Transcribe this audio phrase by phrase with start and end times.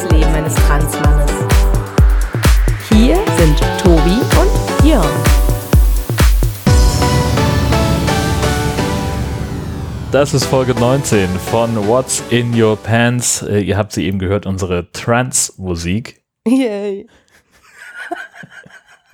[0.00, 1.30] das Leben eines Transmannes.
[2.88, 5.06] Hier sind Tobi und Jörn.
[10.10, 13.42] Das ist Folge 19 von What's in Your Pants.
[13.42, 17.06] Äh, ihr habt sie eben gehört, unsere Trance-Musik, Yay.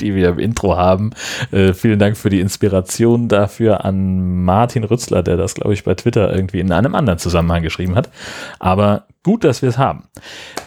[0.01, 1.11] Die wir im Intro haben.
[1.53, 5.95] Äh, vielen Dank für die Inspiration dafür an Martin Rützler, der das, glaube ich, bei
[5.95, 8.11] Twitter irgendwie in einem anderen Zusammenhang geschrieben hat.
[8.59, 10.05] Aber gut, dass wir es haben.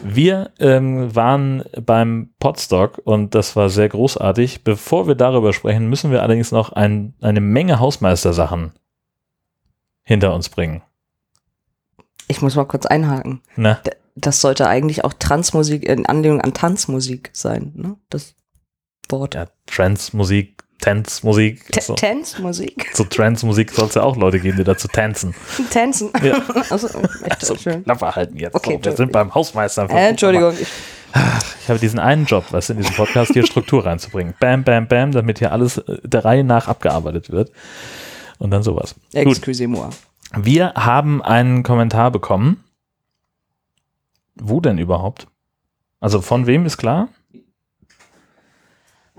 [0.04, 4.64] Wir ähm, waren beim Podstock und das war sehr großartig.
[4.64, 8.74] Bevor wir darüber sprechen, müssen wir allerdings noch ein, eine Menge Hausmeistersachen
[10.04, 10.82] hinter uns bringen.
[12.27, 13.41] Ich muss mal kurz einhaken.
[13.55, 13.80] Na?
[14.16, 17.96] Das sollte eigentlich auch Tanzmusik in Anlehnung an Tanzmusik sein, ne?
[18.10, 18.36] Das
[19.12, 19.35] Wort.
[19.35, 21.65] ja, Trance-Musik, Tanzmusik.
[21.71, 22.90] T- So, Tanzmusik.
[22.96, 25.34] zu Trance-Musik soll es ja auch Leute geben, die dazu tanzen.
[25.71, 26.12] Tanzen.
[26.24, 26.41] Ja.
[26.70, 26.88] Also,
[27.24, 27.84] echt So, schön.
[27.84, 28.55] Klappe halten jetzt.
[28.55, 29.90] Okay, so, wir sind beim Hausmeister.
[29.90, 30.54] Äh, Entschuldigung.
[30.60, 30.68] Ich,
[31.68, 34.35] habe diesen einen Job, was in diesem Podcast hier Struktur reinzubringen.
[34.40, 37.52] Bam, bam, bam, damit hier alles äh, der Reihe nach abgearbeitet wird.
[38.37, 38.96] Und dann sowas.
[39.13, 39.90] Excusez-moi.
[40.37, 42.63] wir haben einen Kommentar bekommen.
[44.35, 45.27] Wo denn überhaupt?
[45.99, 47.10] Also von wem ist klar?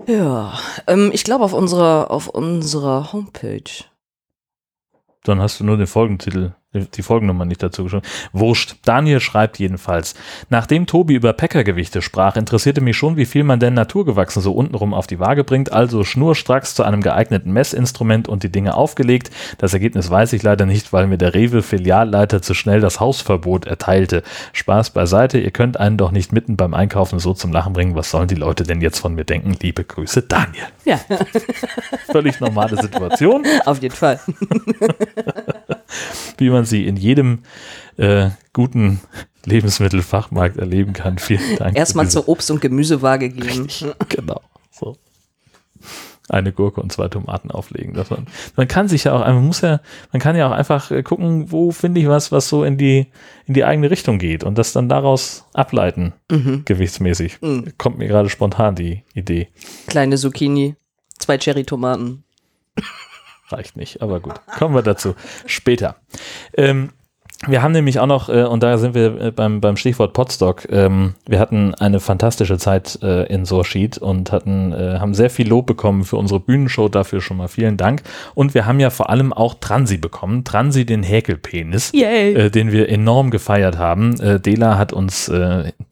[0.07, 0.57] Ja,
[0.87, 3.85] ähm, ich glaube auf unserer, auf unserer Homepage.
[5.23, 8.05] Dann hast du nur den Folgentitel, die Folgennummer nicht dazu geschrieben.
[8.31, 8.75] Wurscht.
[8.85, 10.15] Daniel schreibt jedenfalls.
[10.49, 14.93] Nachdem Tobi über Peckergewichte sprach, interessierte mich schon, wie viel man denn naturgewachsen so untenrum
[14.93, 15.73] auf die Waage bringt.
[15.73, 19.31] Also schnurstracks zu einem geeigneten Messinstrument und die Dinge aufgelegt.
[19.57, 24.23] Das Ergebnis weiß ich leider nicht, weil mir der Rewe-Filialleiter zu schnell das Hausverbot erteilte.
[24.53, 25.39] Spaß beiseite.
[25.39, 27.95] Ihr könnt einen doch nicht mitten beim Einkaufen so zum Lachen bringen.
[27.95, 29.57] Was sollen die Leute denn jetzt von mir denken?
[29.61, 30.63] Liebe Grüße, Daniel.
[30.85, 31.01] Ja,
[32.11, 33.45] Völlig normale Situation.
[33.65, 34.21] auf jeden Fall.
[36.37, 37.39] wie man sie in jedem
[37.97, 39.01] äh, guten
[39.45, 41.17] Lebensmittelfachmarkt erleben kann.
[41.17, 41.77] Vielen Dank.
[41.77, 43.67] Erstmal zur Obst- und Gemüsewaage gehen.
[44.09, 44.41] Genau.
[44.71, 44.97] So.
[46.29, 47.93] Eine Gurke und zwei Tomaten auflegen.
[47.93, 49.81] Das man, man kann sich ja auch, man muss ja,
[50.13, 53.07] man kann ja auch einfach äh, gucken, wo finde ich was, was so in die,
[53.47, 56.61] in die eigene Richtung geht und das dann daraus ableiten, Mhm.
[56.63, 57.41] gewichtsmäßig.
[57.41, 57.73] Mhm.
[57.77, 59.49] Kommt mir gerade spontan die Idee.
[59.87, 60.75] Kleine Zucchini,
[61.19, 62.23] zwei Cherry-Tomaten.
[63.51, 64.35] Reicht nicht, aber gut.
[64.57, 65.95] Kommen wir dazu später.
[66.55, 66.89] Ähm,
[67.47, 70.67] wir haben nämlich auch noch, äh, und da sind wir äh, beim, beim Stichwort Podstock,
[70.69, 75.47] ähm, wir hatten eine fantastische Zeit äh, in Sorschied und hatten, äh, haben sehr viel
[75.47, 78.03] Lob bekommen für unsere Bühnenshow, dafür schon mal vielen Dank.
[78.35, 82.33] Und wir haben ja vor allem auch Transi bekommen, Transi den Häkelpenis, Yay!
[82.35, 84.19] äh, den wir enorm gefeiert haben.
[84.19, 85.31] Äh, Dela hat uns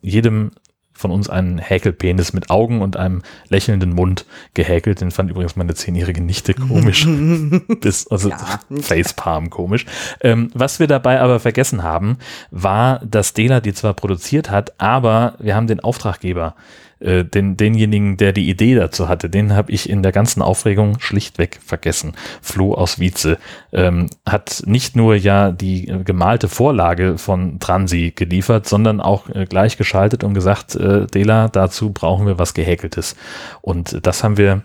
[0.01, 0.51] jedem
[0.99, 4.99] von uns einen Häkelpenis mit Augen und einem lächelnden Mund gehäkelt.
[4.99, 7.07] Den fand übrigens meine zehnjährige Nichte komisch.
[7.81, 8.59] Bis, also Ja.
[8.81, 9.85] Facepalm komisch.
[10.19, 12.17] Ähm, was wir dabei aber vergessen haben,
[12.51, 16.55] war, dass Dela die zwar produziert hat, aber wir haben den Auftraggeber,
[16.99, 20.99] äh, den, denjenigen, der die Idee dazu hatte, den habe ich in der ganzen Aufregung
[20.99, 22.13] schlichtweg vergessen.
[22.41, 23.37] Flo aus Wietze
[23.71, 29.45] ähm, hat nicht nur ja die äh, gemalte Vorlage von Transi geliefert, sondern auch äh,
[29.45, 33.15] gleich geschaltet und gesagt, äh, Dela, dazu brauchen wir was Gehäkeltes.
[33.61, 34.63] Und das haben wir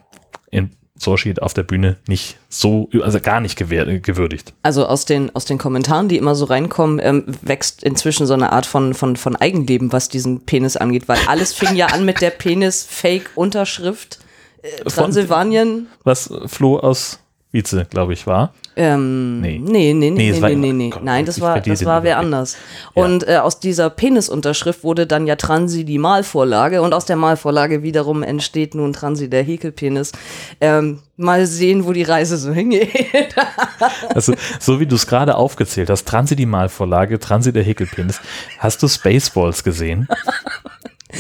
[0.50, 4.52] in Sorschied auf der Bühne nicht so, also gar nicht gewürdigt.
[4.62, 8.52] Also aus den, aus den Kommentaren, die immer so reinkommen, ähm, wächst inzwischen so eine
[8.52, 12.20] Art von, von, von Eigenleben, was diesen Penis angeht, weil alles fing ja an mit
[12.20, 14.18] der Penis-Fake-Unterschrift.
[14.62, 15.88] Äh, Von- Transsilvanien.
[16.04, 17.18] Was Flo aus
[17.54, 18.52] Wietze, glaube ich, war.
[18.76, 19.60] Ähm, Nee.
[19.62, 20.90] nee, nee, nee, Nee, nee, nee, war- nee, nee.
[20.90, 22.56] Gott, Nein, das war, das war wer anders.
[22.96, 23.04] Ja.
[23.04, 27.84] Und äh, aus dieser Penisunterschrift wurde dann ja Transi die Malvorlage und aus der Malvorlage
[27.84, 30.10] wiederum entsteht nun Transi der Häkelpenis.
[30.60, 32.90] Ähm, mal sehen, wo die Reise so hingeht.
[34.14, 38.20] Also, so wie du es gerade aufgezählt hast, Transi die Malvorlage, Transi der Häkelpenis.
[38.58, 40.08] Hast du Spaceballs gesehen?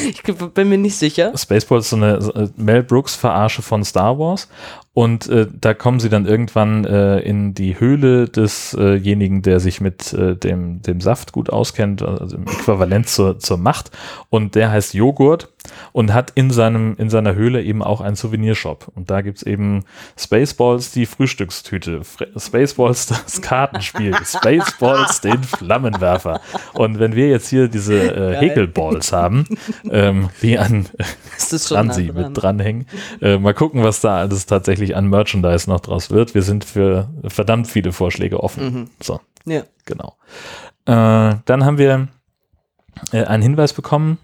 [0.08, 1.32] ich bin mir nicht sicher.
[1.36, 4.48] Spaceballs ist so eine so eine Mel Brooks Verarsche von Star Wars
[4.94, 10.12] und äh, da kommen sie dann irgendwann äh, in die Höhle desjenigen, der sich mit
[10.12, 13.90] äh, dem, dem Saft gut auskennt, also im Äquivalent zur, zur Macht.
[14.30, 15.52] Und der heißt Joghurt
[15.92, 18.92] und hat in seinem in seiner Höhle eben auch einen Souvenirshop.
[18.94, 19.84] Und da gibt's eben
[20.16, 26.40] Spaceballs die Frühstückstüte, Fre- Spaceballs das Kartenspiel, Spaceballs den Flammenwerfer.
[26.74, 29.44] Und wenn wir jetzt hier diese äh, Häkelballs haben,
[29.90, 30.86] ähm, die an
[31.68, 31.88] dran?
[32.14, 32.86] mit dranhängen.
[33.20, 36.34] Äh, mal gucken, was da alles tatsächlich an Merchandise noch draus wird.
[36.34, 38.64] Wir sind für verdammt viele Vorschläge offen.
[38.64, 38.90] Mhm.
[39.02, 39.62] So, Ja.
[39.84, 40.16] genau.
[40.86, 42.08] Äh, dann haben wir
[43.12, 44.18] äh, einen Hinweis bekommen.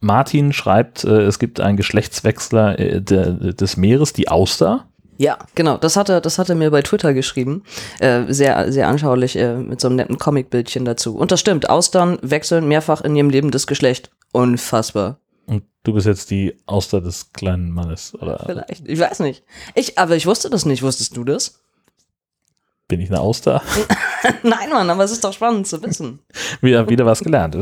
[0.00, 4.86] Martin schreibt, äh, es gibt einen Geschlechtswechsler äh, der, des Meeres, die Auster.
[5.18, 5.76] Ja, genau.
[5.76, 7.62] Das hat er, das hat er mir bei Twitter geschrieben.
[8.00, 11.16] Äh, sehr, sehr anschaulich äh, mit so einem netten Comicbildchen dazu.
[11.16, 11.70] Und das stimmt.
[11.70, 14.10] Austern wechseln mehrfach in ihrem Leben das Geschlecht.
[14.32, 15.18] Unfassbar.
[15.84, 18.42] Du bist jetzt die Auster des kleinen Mannes, oder?
[18.46, 18.88] Vielleicht.
[18.88, 19.42] Ich weiß nicht.
[19.74, 20.82] Ich, aber ich wusste das nicht.
[20.82, 21.60] Wusstest du das?
[22.86, 23.62] Bin ich eine Auster?
[24.42, 26.20] Nein, Mann, aber es ist doch spannend zu wissen.
[26.60, 27.56] wieder, wieder was gelernt.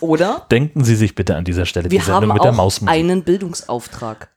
[0.00, 0.46] Oder?
[0.50, 2.94] Denken Sie sich bitte an dieser Stelle die Wir Sendung haben mit der auch Mausmusik.
[2.94, 4.30] einen Bildungsauftrag.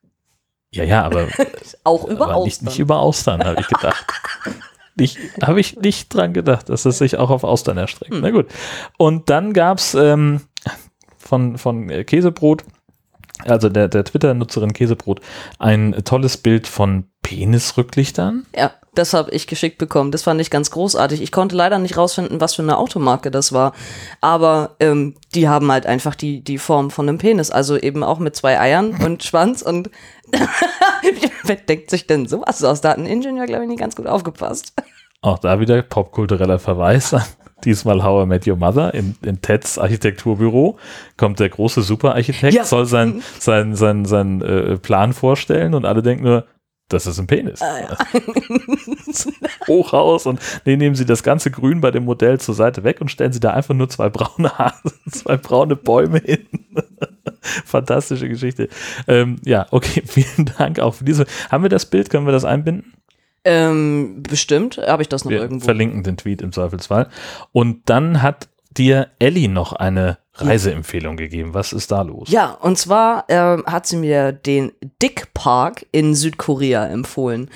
[0.72, 1.28] Ja, ja, aber,
[1.84, 2.66] Auch über aber nicht, Austern.
[2.66, 4.06] nicht über Austern, habe ich gedacht.
[4.96, 8.14] Nicht, habe ich nicht dran gedacht, dass es sich auch auf Austern erstreckt.
[8.14, 8.22] Hm.
[8.22, 8.48] Na gut.
[8.98, 10.42] Und dann gab's ähm,
[11.18, 12.64] von, von äh, Käsebrot,
[13.46, 15.22] also der, der Twitter-Nutzerin Käsebrot,
[15.60, 18.46] ein tolles Bild von Penisrücklichtern.
[18.56, 20.12] Ja, das habe ich geschickt bekommen.
[20.12, 21.22] Das fand ich ganz großartig.
[21.22, 23.74] Ich konnte leider nicht rausfinden, was für eine Automarke das war.
[24.22, 27.52] Aber ähm, die haben halt einfach die, die Form von einem Penis.
[27.52, 29.62] Also eben auch mit zwei Eiern und Schwanz.
[29.62, 29.92] Und
[31.44, 32.82] wer denkt sich denn sowas aus?
[32.82, 34.74] Da hat ein Ingenieur, glaube ich, nicht ganz gut aufgepasst.
[35.22, 37.24] Auch da wieder popkultureller Verweis an
[37.66, 40.78] diesmal How I Met Your Mother in, in Teds Architekturbüro
[41.18, 42.64] kommt der große Superarchitekt, Ja.
[42.64, 46.46] soll sein, sein, sein, sein äh, Plan vorstellen und alle denken nur,
[46.90, 47.62] das ist ein Penis.
[47.62, 47.98] Ah,
[49.68, 53.12] Hochhaus und nee, nehmen sie das ganze Grün bei dem Modell zur Seite weg und
[53.12, 54.74] stellen sie da einfach nur zwei braune Haare,
[55.12, 56.48] zwei braune Bäume hin.
[57.42, 58.70] Fantastische Geschichte.
[59.08, 61.26] Ähm, ja, okay, vielen Dank auch für diese.
[61.52, 62.10] Haben wir das Bild?
[62.10, 62.94] Können wir das einbinden?
[63.48, 65.64] Ähm, bestimmt habe ich das noch Wir irgendwo.
[65.66, 67.08] verlinken den Tweet im Zweifelsfall.
[67.54, 71.54] Und dann hat dir Ellie noch eine Reiseempfehlung gegeben.
[71.54, 72.30] Was ist da los?
[72.30, 74.72] Ja, und zwar ähm, hat sie mir den
[75.02, 77.50] Dick Park in Südkorea empfohlen.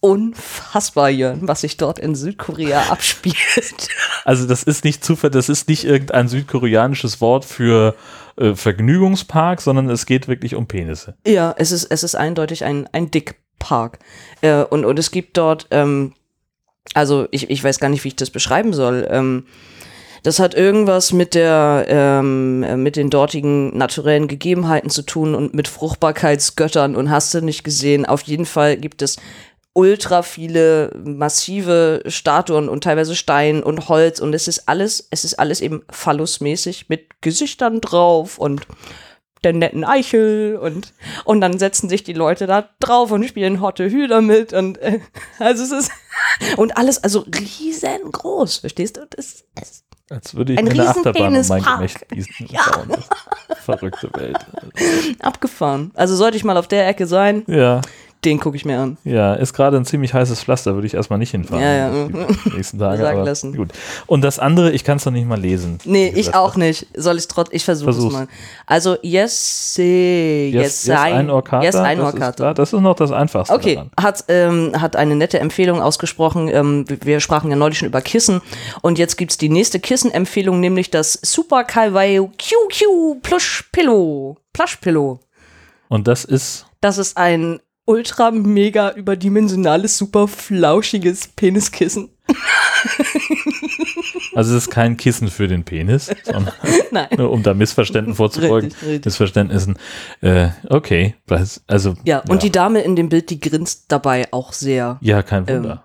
[0.00, 3.88] Unfassbar, Jörn, was sich dort in Südkorea abspielt.
[4.24, 7.94] Also das ist nicht Zufall, das ist nicht irgendein südkoreanisches Wort für
[8.36, 11.16] äh, Vergnügungspark, sondern es geht wirklich um Penisse.
[11.26, 13.10] Ja, es ist, es ist eindeutig ein, ein
[13.58, 13.98] Dickpark.
[14.40, 16.14] Äh, und, und es gibt dort, ähm,
[16.94, 19.06] also ich, ich weiß gar nicht, wie ich das beschreiben soll.
[19.10, 19.46] Ähm,
[20.24, 25.54] das hat irgendwas mit der, ähm, äh, mit den dortigen naturellen Gegebenheiten zu tun und
[25.54, 28.04] mit Fruchtbarkeitsgöttern und hast du nicht gesehen.
[28.04, 29.16] Auf jeden Fall gibt es
[29.74, 35.38] ultra viele massive Statuen und teilweise Stein und Holz und es ist alles, es ist
[35.38, 38.66] alles eben phallusmäßig mit Gesichtern drauf und
[39.44, 40.92] der netten Eichel und
[41.24, 45.00] und dann setzen sich die Leute da drauf und spielen Hotte Hü damit und äh,
[45.38, 45.92] also es ist
[46.56, 49.06] und alles also riesengroß, verstehst du?
[49.10, 51.62] Das, das Als würde ich Ein eine Achterbahn um mein.
[51.62, 52.06] Gemächt.
[52.48, 52.62] Ja.
[53.64, 54.38] Verrückte Welt.
[55.20, 55.90] abgefahren.
[55.94, 57.80] Also sollte ich mal auf der Ecke sein, Ja,
[58.24, 58.96] den gucke ich mir an.
[59.04, 61.62] ja, ist gerade ein ziemlich heißes Pflaster, würde ich erstmal nicht hinfahren.
[61.62, 62.08] Ja, ja.
[62.08, 62.98] Die nächsten Tage.
[63.02, 63.56] Sagen lassen.
[63.56, 63.68] Gut.
[64.06, 65.78] Und das andere, ich kann es noch nicht mal lesen.
[65.84, 66.86] Nee, ich auch nicht.
[66.96, 68.26] Soll ich trotzdem, ich versuche es mal.
[68.66, 71.64] Also, yes, yes, Yes, yes, ein Ohrkater.
[71.64, 72.44] Yes, ein das, ist, Ohrkater.
[72.44, 73.90] da- das ist noch das Einfachste Okay, daran.
[74.00, 76.48] hat, ähm, hat eine nette Empfehlung ausgesprochen.
[76.48, 78.40] Ähm, wir sprachen ja neulich schon über Kissen.
[78.82, 84.36] Und jetzt gibt's die nächste Kissenempfehlung, nämlich das Super Calvaio QQ Plush Pillow.
[84.52, 85.20] Plush Pillow.
[85.88, 92.10] Und das ist, Das ist ein ultra mega überdimensionales, super flauschiges Peniskissen.
[94.34, 96.52] also es ist kein Kissen für den Penis, sondern
[96.90, 97.08] Nein.
[97.16, 98.70] nur um da Missverständnissen vorzubeugen.
[98.70, 99.04] Richtig, richtig.
[99.06, 99.78] Missverständnissen.
[100.20, 101.14] Äh, okay,
[101.66, 105.48] also Ja, und die Dame in dem Bild, die grinst dabei auch sehr ja, kein
[105.48, 105.84] Wunder.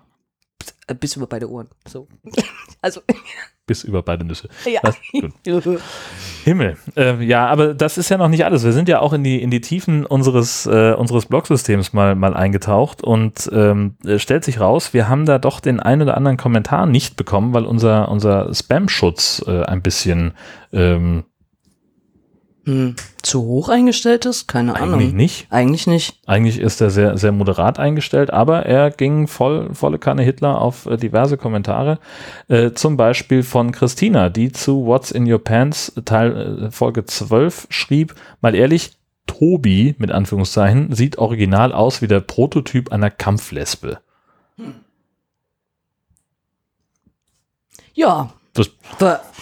[0.86, 1.68] äh, bis über beide Ohren.
[1.88, 2.06] So.
[2.82, 3.00] Also,
[3.66, 4.48] Bis über beide Nüsse.
[4.66, 4.80] ja.
[5.12, 5.80] Gut.
[6.44, 6.76] Himmel.
[6.96, 8.62] Äh, ja, aber das ist ja noch nicht alles.
[8.62, 12.34] Wir sind ja auch in die, in die Tiefen unseres, äh, unseres Blogsystems mal, mal
[12.34, 16.36] eingetaucht und ähm, es stellt sich raus, wir haben da doch den ein oder anderen
[16.36, 20.32] Kommentar nicht bekommen, weil unser, unser Spam-Schutz äh, ein bisschen
[20.72, 21.24] ähm,
[22.64, 22.96] Hm.
[23.22, 24.48] Zu hoch eingestellt ist?
[24.48, 25.16] Keine eigentlich Ahnung.
[25.16, 25.46] nicht.
[25.50, 26.18] Eigentlich nicht.
[26.26, 30.86] Eigentlich ist er sehr, sehr moderat eingestellt, aber er ging voll, volle Kanne Hitler auf
[30.86, 31.98] äh, diverse Kommentare.
[32.48, 37.66] Äh, zum Beispiel von Christina, die zu What's in Your Pants Teil äh, Folge 12
[37.68, 43.98] schrieb, mal ehrlich, Tobi, mit Anführungszeichen, sieht original aus wie der Prototyp einer Kampflesbe.
[47.94, 48.30] Ja.
[48.52, 48.70] Das,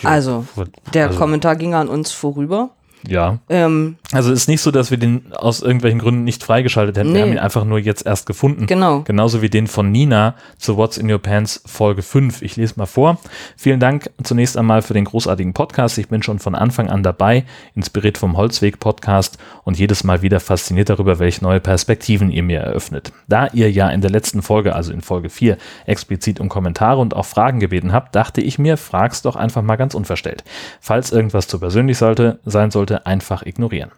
[0.02, 0.47] Also,
[0.95, 2.71] der also, Kommentar ging an uns vorüber.
[3.06, 7.09] Ja, Ähm, also ist nicht so, dass wir den aus irgendwelchen Gründen nicht freigeschaltet hätten.
[7.09, 7.23] Wir Nee.
[7.23, 8.66] haben ihn einfach nur jetzt erst gefunden.
[8.66, 9.00] genau.
[9.02, 12.42] Genauso wie den von Nina zu What's in Your Pants Folge 5.
[12.42, 13.18] Ich lese mal vor.
[13.56, 15.99] Vielen Dank zunächst einmal für den großartigen Podcast.
[15.99, 17.44] Ich bin schon von Anfang an dabei,
[17.75, 22.61] inspiriert vom Holzweg Podcast und jedes Mal wieder fasziniert darüber, welche neue Perspektiven ihr mir
[22.61, 23.12] eröffnet.
[23.28, 25.56] Da ihr ja in der letzten Folge, also in Folge 4,
[25.87, 29.76] explizit um Kommentare und auch Fragen gebeten habt, dachte ich mir, frag's doch einfach mal
[29.76, 30.44] ganz unverstellt.
[30.80, 33.92] Falls irgendwas zu persönlich sollte, sein sollte, einfach ignorieren.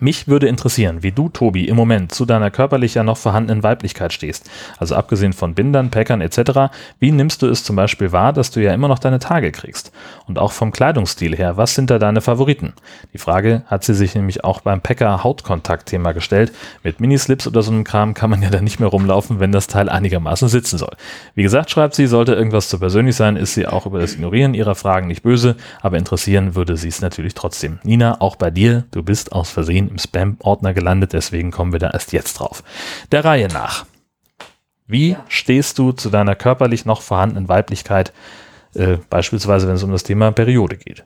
[0.00, 4.12] Mich würde interessieren, wie du, Tobi, im Moment zu deiner körperlich ja noch vorhandenen Weiblichkeit
[4.12, 4.50] stehst.
[4.78, 8.60] Also abgesehen von Bindern, Packern etc., wie nimmst du es zum Beispiel wahr, dass du
[8.60, 9.92] ja immer noch deine Tage kriegst?
[10.26, 12.72] Und auch vom Kleidungsstil her, was sind da deine Favoriten?
[13.12, 16.52] Die Frage hat sie sich nämlich auch beim Packer-Hautkontakt-Thema gestellt.
[16.82, 19.66] Mit Minislips oder so einem Kram kann man ja dann nicht mehr rumlaufen, wenn das
[19.66, 20.96] Teil einigermaßen sitzen soll.
[21.34, 24.54] Wie gesagt, schreibt sie, sollte irgendwas zu persönlich sein, ist sie auch über das Ignorieren
[24.54, 27.78] ihrer Fragen nicht böse, aber interessieren würde sie es natürlich trotzdem.
[27.84, 31.90] Nina, auch bei dir, du bist aus Versehen im Spam-Ordner gelandet, deswegen kommen wir da
[31.90, 32.62] erst jetzt drauf.
[33.10, 33.86] Der Reihe nach.
[34.86, 38.12] Wie stehst du zu deiner körperlich noch vorhandenen Weiblichkeit,
[38.74, 41.04] äh, beispielsweise wenn es um das Thema Periode geht?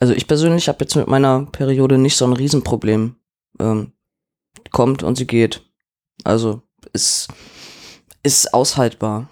[0.00, 3.16] Also ich persönlich habe jetzt mit meiner Periode nicht so ein Riesenproblem.
[3.60, 3.92] Ähm,
[4.70, 5.62] kommt und sie geht.
[6.24, 6.62] Also
[6.92, 7.28] ist,
[8.22, 9.28] ist aushaltbar.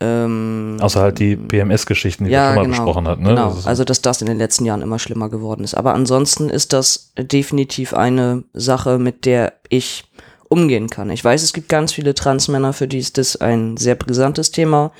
[0.00, 3.22] Ähm, Außer halt die PMS-Geschichten, die wir ja, schon mal genau, besprochen hatten.
[3.22, 3.28] Ne?
[3.30, 5.74] Genau, ist- also dass das in den letzten Jahren immer schlimmer geworden ist.
[5.74, 10.04] Aber ansonsten ist das definitiv eine Sache, mit der ich
[10.48, 11.10] umgehen kann.
[11.10, 14.92] Ich weiß, es gibt ganz viele Transmänner, für die ist das ein sehr brisantes Thema.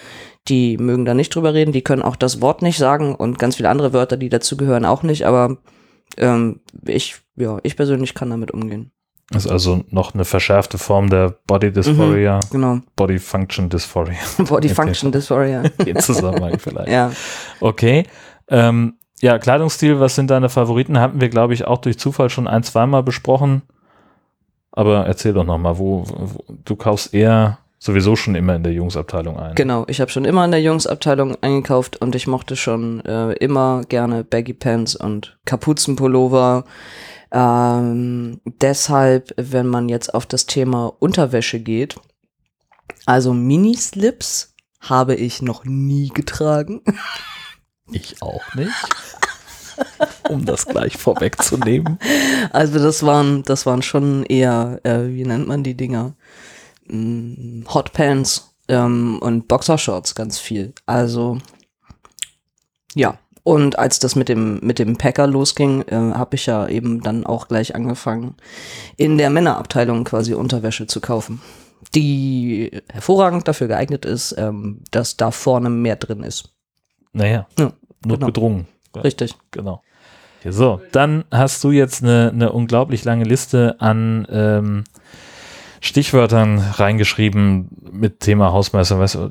[0.48, 3.56] Die mögen da nicht drüber reden, die können auch das Wort nicht sagen und ganz
[3.56, 5.26] viele andere Wörter, die dazugehören, auch nicht.
[5.26, 5.58] Aber
[6.18, 8.92] ähm, ich, ja, ich persönlich kann damit umgehen.
[9.32, 12.80] Ist also noch eine verschärfte Form der Body Dysphoria, Genau.
[12.96, 14.18] Body Function Dysphoria.
[14.38, 15.62] Body Function Dysphoria.
[15.86, 16.90] Im Zusammenhang vielleicht.
[16.90, 17.10] ja.
[17.60, 18.04] Okay.
[18.48, 21.00] Ähm, ja, Kleidungsstil, was sind deine Favoriten?
[21.00, 23.62] Hatten wir, glaube ich, auch durch Zufall schon ein, zweimal besprochen.
[24.72, 29.38] Aber erzähl doch nochmal, wo, wo du kaufst eher sowieso schon immer in der Jungsabteilung
[29.38, 29.54] ein.
[29.54, 33.82] Genau, ich habe schon immer in der Jungsabteilung eingekauft und ich mochte schon äh, immer
[33.88, 36.64] gerne Baggy Pants und Kapuzenpullover.
[37.36, 41.96] Ähm, deshalb, wenn man jetzt auf das Thema Unterwäsche geht,
[43.06, 46.82] also Minislips habe ich noch nie getragen.
[47.90, 48.72] Ich auch nicht.
[50.28, 51.98] um das gleich vorwegzunehmen.
[52.52, 56.14] Also das waren, das waren schon eher, äh, wie nennt man die Dinger?
[56.86, 60.72] Mm, Hot Pants ähm, und Boxershorts ganz viel.
[60.86, 61.38] Also
[62.94, 63.18] ja.
[63.44, 67.24] Und als das mit dem mit dem Packer losging, äh, habe ich ja eben dann
[67.26, 68.34] auch gleich angefangen,
[68.96, 71.42] in der Männerabteilung quasi Unterwäsche zu kaufen,
[71.94, 76.54] die hervorragend dafür geeignet ist, ähm, dass da vorne mehr drin ist.
[77.12, 77.72] Naja, Ja,
[78.04, 78.26] nur genau.
[78.26, 78.66] gedrungen.
[78.96, 79.34] Richtig.
[79.50, 79.82] Genau.
[80.48, 84.84] So, dann hast du jetzt eine, eine unglaublich lange Liste an ähm,
[85.80, 88.98] Stichwörtern reingeschrieben mit Thema Hausmeister.
[88.98, 89.30] Weißt du,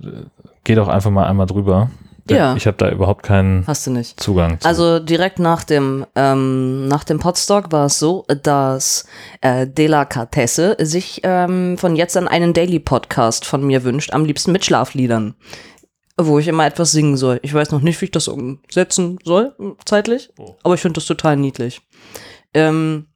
[0.63, 1.91] geh doch einfach mal einmal drüber.
[2.29, 2.55] Ja.
[2.55, 4.19] Ich habe da überhaupt keinen Hast du nicht.
[4.19, 4.67] Zugang zu.
[4.67, 9.05] Also direkt nach dem, ähm, nach dem Podstock war es so, dass
[9.41, 14.53] äh, Delicatesse sich ähm, von jetzt an einen Daily Podcast von mir wünscht, am liebsten
[14.53, 15.35] mit Schlafliedern,
[16.17, 17.39] wo ich immer etwas singen soll.
[17.43, 19.53] Ich weiß noch nicht, wie ich das umsetzen soll,
[19.85, 20.55] zeitlich, Oh.
[20.63, 21.81] aber ich finde das total niedlich.
[22.53, 23.07] Ähm,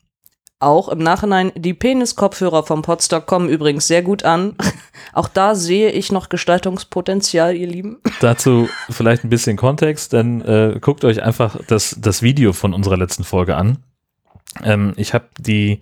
[0.60, 4.56] auch im Nachhinein, die Penis-Kopfhörer vom Podstock kommen übrigens sehr gut an.
[5.14, 8.00] Auch da sehe ich noch Gestaltungspotenzial, ihr Lieben.
[8.22, 12.98] Dazu vielleicht ein bisschen Kontext, dann äh, guckt euch einfach das, das Video von unserer
[12.98, 13.84] letzten Folge an.
[14.64, 15.82] Ähm, ich habe die,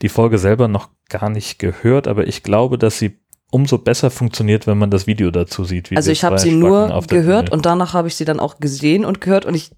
[0.00, 3.18] die Folge selber noch gar nicht gehört, aber ich glaube, dass sie
[3.50, 5.90] umso besser funktioniert, wenn man das Video dazu sieht.
[5.90, 9.04] Wie Also ich habe sie nur gehört und danach habe ich sie dann auch gesehen
[9.04, 9.70] und gehört und ich,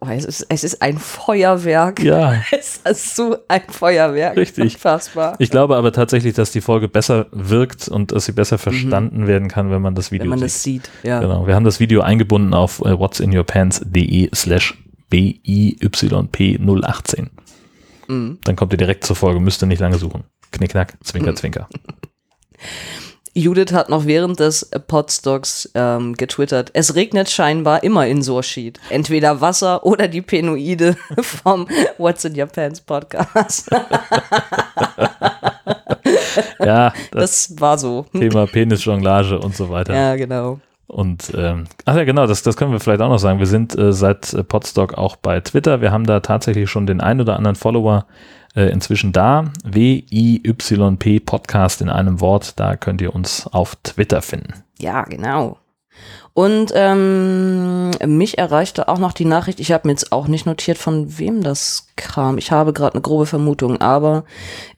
[0.00, 2.02] oh, es, ist, es ist ein Feuerwerk.
[2.02, 4.36] Ja, Es ist so ein Feuerwerk.
[4.36, 4.74] Richtig.
[4.74, 5.36] Unfassbar.
[5.38, 9.48] ich glaube aber tatsächlich, dass die Folge besser wirkt und dass sie besser verstanden werden
[9.48, 10.32] kann, wenn man das Video Mhm.
[10.32, 10.82] Wenn man sieht.
[10.84, 11.20] das sieht, ja.
[11.20, 11.46] Genau.
[11.46, 14.76] Wir haben das Video eingebunden auf äh, whatsinyourpants.de slash
[15.12, 17.28] BIYP018.
[18.08, 18.38] Mhm.
[18.44, 20.24] Dann kommt ihr direkt zur Folge, müsst ihr nicht lange suchen.
[20.50, 21.36] Knickknack, Zwinker, Mhm.
[21.36, 21.68] Zwinker.
[23.34, 28.78] Judith hat noch während des Podstocks ähm, getwittert, es regnet scheinbar immer in Sorschied.
[28.90, 31.66] Entweder Wasser oder die Penoide vom
[31.98, 33.70] What's in Your Pants Podcast.
[36.58, 38.06] Ja, das, Das war so.
[38.12, 39.94] Thema Penisjonglage und so weiter.
[39.94, 40.60] Ja, genau.
[40.86, 43.38] Und ähm, ach ja, genau, das, das können wir vielleicht auch noch sagen.
[43.38, 45.80] Wir sind äh, seit äh, Podstock auch bei Twitter.
[45.80, 48.06] Wir haben da tatsächlich schon den ein oder anderen Follower
[48.54, 49.52] äh, inzwischen da.
[49.64, 52.58] W-I-Y-P Podcast in einem Wort.
[52.58, 54.64] Da könnt ihr uns auf Twitter finden.
[54.78, 55.58] Ja, genau.
[56.32, 60.78] Und ähm, mich erreichte auch noch die Nachricht, ich habe mir jetzt auch nicht notiert,
[60.78, 62.38] von wem das kam.
[62.38, 64.24] Ich habe gerade eine grobe Vermutung, aber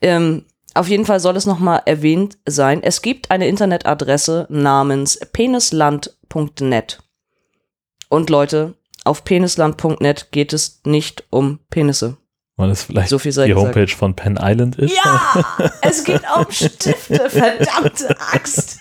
[0.02, 2.83] ähm, auf jeden Fall soll es nochmal erwähnt sein.
[2.83, 6.99] Es gibt eine Internetadresse namens penisland.net.
[8.11, 12.18] Und Leute, auf penisland.net geht es nicht um Penisse.
[12.58, 13.54] Weil es vielleicht So die gesagt.
[13.54, 14.96] Homepage von Penn Island ist.
[14.96, 15.44] Ja,
[15.82, 18.80] es geht um Stifte, verdammte Axt.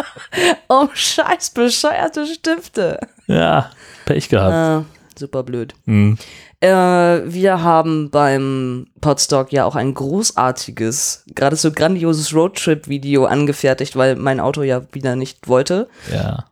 [0.68, 3.00] um scheiß bescheuerte Stifte.
[3.26, 3.70] Ja,
[4.04, 4.86] Pech gehabt.
[4.86, 5.74] Äh, super blöd.
[5.86, 6.18] Hm.
[6.60, 14.14] Äh, wir haben beim Podstock ja auch ein großartiges, gerade so grandioses Roadtrip-Video angefertigt, weil
[14.14, 15.88] mein Auto ja wieder nicht wollte.
[16.12, 16.44] Ja.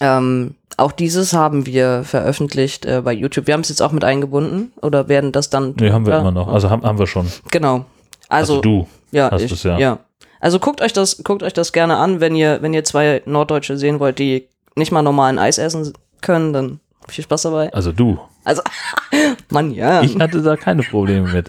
[0.00, 3.46] Ähm, auch dieses haben wir veröffentlicht äh, bei YouTube.
[3.46, 5.74] Wir haben es jetzt auch mit eingebunden oder werden das dann.
[5.78, 6.48] Nee, haben wir Ja, immer noch.
[6.48, 7.30] Also haben, haben wir schon.
[7.50, 7.84] Genau.
[8.28, 8.88] Also, Also, du.
[9.12, 9.78] ja, hast ich, ja.
[9.78, 9.98] ja.
[10.40, 13.76] Also guckt euch das, guckt euch das gerne an, wenn ihr, wenn ihr zwei Norddeutsche
[13.78, 17.72] sehen wollt, die nicht mal normalen Eis essen können, dann viel Spaß dabei.
[17.72, 18.18] Also du.
[18.44, 18.62] Also,
[19.50, 20.02] Mann, ja.
[20.02, 21.48] Ich hatte da keine Probleme mit.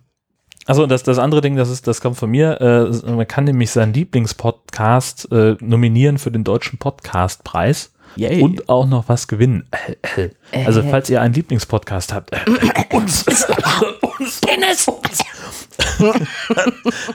[0.67, 2.61] Also das, das andere Ding, das ist, das kommt von mir.
[2.61, 8.43] Äh, man kann nämlich seinen Lieblingspodcast äh, nominieren für den deutschen Podcastpreis Yay.
[8.43, 9.69] und auch noch was gewinnen.
[10.17, 10.65] Äh, äh.
[10.67, 12.39] Also falls ihr einen Lieblingspodcast habt, äh,
[12.93, 13.47] uns, uns,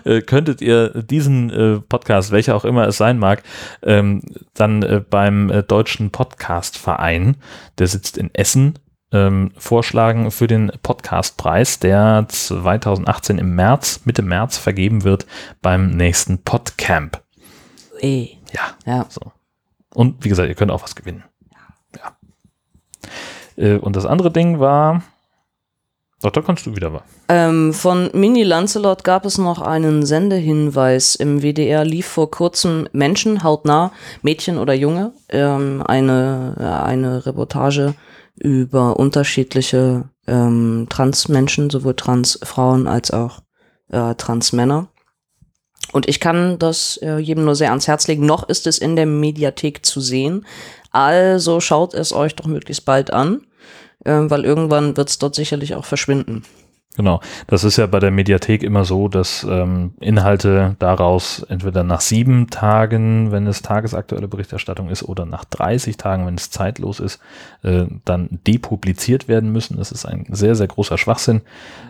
[0.05, 3.43] äh, könntet ihr diesen äh, Podcast, welcher auch immer es sein mag,
[3.83, 4.21] ähm,
[4.53, 7.37] dann äh, beim äh, Deutschen Podcastverein,
[7.77, 8.79] der sitzt in Essen,
[9.11, 15.25] ähm, vorschlagen für den Podcastpreis, der 2018 im März, Mitte März vergeben wird
[15.61, 17.21] beim nächsten Podcamp.
[17.99, 18.29] Eh.
[18.53, 19.05] Ja, Ja.
[19.09, 19.31] so.
[19.93, 21.23] Und wie gesagt, ihr könnt auch was gewinnen.
[21.97, 22.17] Ja.
[23.57, 25.03] Äh, und das andere Ding war,
[26.21, 27.01] doch, da kannst du wieder was.
[27.29, 31.15] Ähm, von Mini Lancelot gab es noch einen Sendehinweis.
[31.15, 37.95] Im WDR lief vor kurzem Menschen, hautnah, Mädchen oder Junge, ähm, eine, eine Reportage
[38.35, 43.39] über unterschiedliche ähm, Transmenschen, sowohl Transfrauen als auch
[43.89, 44.89] äh, Transmänner.
[45.91, 48.25] Und ich kann das äh, jedem nur sehr ans Herz legen.
[48.25, 50.45] Noch ist es in der Mediathek zu sehen.
[50.91, 53.41] Also schaut es euch doch möglichst bald an,
[54.03, 56.43] äh, weil irgendwann wird es dort sicherlich auch verschwinden.
[56.97, 62.01] Genau, das ist ja bei der Mediathek immer so, dass ähm, Inhalte daraus entweder nach
[62.01, 67.21] sieben Tagen, wenn es tagesaktuelle Berichterstattung ist, oder nach 30 Tagen, wenn es zeitlos ist,
[67.63, 69.77] äh, dann depubliziert werden müssen.
[69.77, 71.41] Das ist ein sehr, sehr großer Schwachsinn,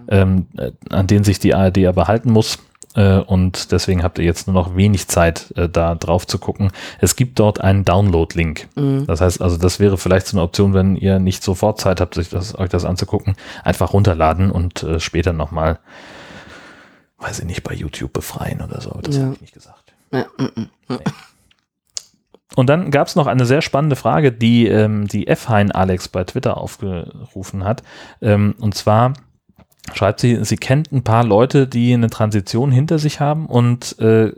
[0.08, 2.60] ähm, äh, an den sich die ARD aber halten muss.
[2.96, 6.72] Äh, und deswegen habt ihr jetzt nur noch wenig Zeit, äh, da drauf zu gucken.
[7.00, 8.68] Es gibt dort einen Download-Link.
[9.08, 12.16] Das heißt, also das wäre vielleicht so eine Option, wenn ihr nicht sofort Zeit habt,
[12.16, 15.80] sich das, euch das anzugucken, einfach runterladen und äh, später nochmal,
[17.20, 19.00] weiß ich nicht, bei YouTube befreien oder so.
[19.02, 19.24] Das Ja.
[19.24, 19.94] habe ich nicht gesagt.
[20.12, 20.62] Ja, mm,
[20.94, 20.98] mm.
[22.56, 26.26] Und dann gab es noch eine sehr spannende Frage, die ähm, die F-Hein Alex bei
[26.26, 27.82] Twitter aufgerufen hat.
[28.22, 29.14] Ähm, und zwar
[29.94, 34.32] schreibt sie, sie kennt ein paar Leute, die eine Transition hinter sich haben und äh,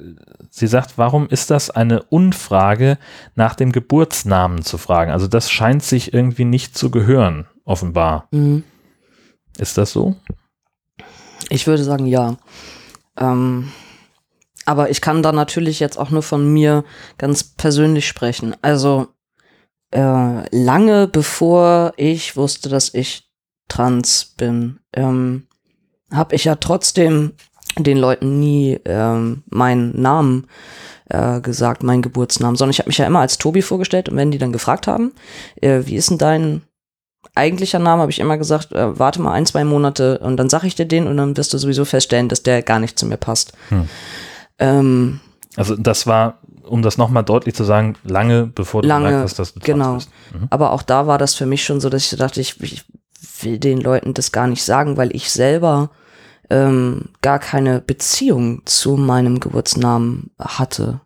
[0.50, 2.98] sie sagt, warum ist das eine Unfrage,
[3.36, 5.12] nach dem Geburtsnamen zu fragen?
[5.12, 8.28] Also das scheint sich irgendwie nicht zu gehören, offenbar.
[8.32, 8.64] Mhm.
[9.58, 10.16] Ist das so?
[11.50, 12.38] Ich würde sagen, ja.
[13.18, 13.72] Ähm,
[14.66, 16.84] aber ich kann da natürlich jetzt auch nur von mir
[17.18, 18.56] ganz persönlich sprechen.
[18.62, 19.08] Also
[19.92, 23.23] äh, lange bevor ich wusste, dass ich
[23.68, 25.48] trans bin, ähm,
[26.12, 27.34] habe ich ja trotzdem
[27.78, 30.48] den Leuten nie ähm, meinen Namen
[31.10, 34.32] äh, gesagt, meinen Geburtsnamen, sondern ich habe mich ja immer als Tobi vorgestellt und wenn
[34.32, 35.14] die dann gefragt haben,
[35.62, 36.62] äh, wie ist denn dein
[37.36, 40.68] eigentlicher Name, habe ich immer gesagt, äh, warte mal ein, zwei Monate und dann sage
[40.68, 43.18] ich dir den und dann wirst du sowieso feststellen, dass der gar nicht zu mir
[43.18, 43.54] passt.
[43.70, 43.90] Hm.
[44.60, 45.20] Ähm,
[45.56, 49.40] Also das war, um das nochmal deutlich zu sagen, lange bevor du Lange, gemerkt hast,
[49.40, 49.94] dass du trans genau.
[49.96, 50.10] bist.
[50.34, 50.48] Mhm.
[50.50, 52.86] Aber auch da war das für mich schon so, dass ich dachte, ich, ich
[53.42, 55.92] will den Leuten das gar nicht sagen, weil ich selber
[56.50, 61.02] ähm, gar keine Beziehung zu meinem Geburtsnamen hatte.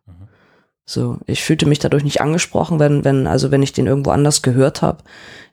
[0.85, 4.41] So, ich fühlte mich dadurch nicht angesprochen, wenn, wenn, also wenn ich den irgendwo anders
[4.41, 5.03] gehört habe,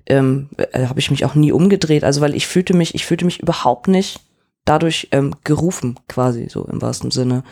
[0.06, 2.04] ähm, äh, habe ich mich auch nie umgedreht.
[2.04, 4.20] Also weil ich fühlte mich, ich fühlte mich überhaupt nicht
[4.64, 7.42] dadurch ähm, gerufen, quasi so im wahrsten Sinne.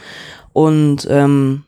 [0.53, 1.65] Und ähm,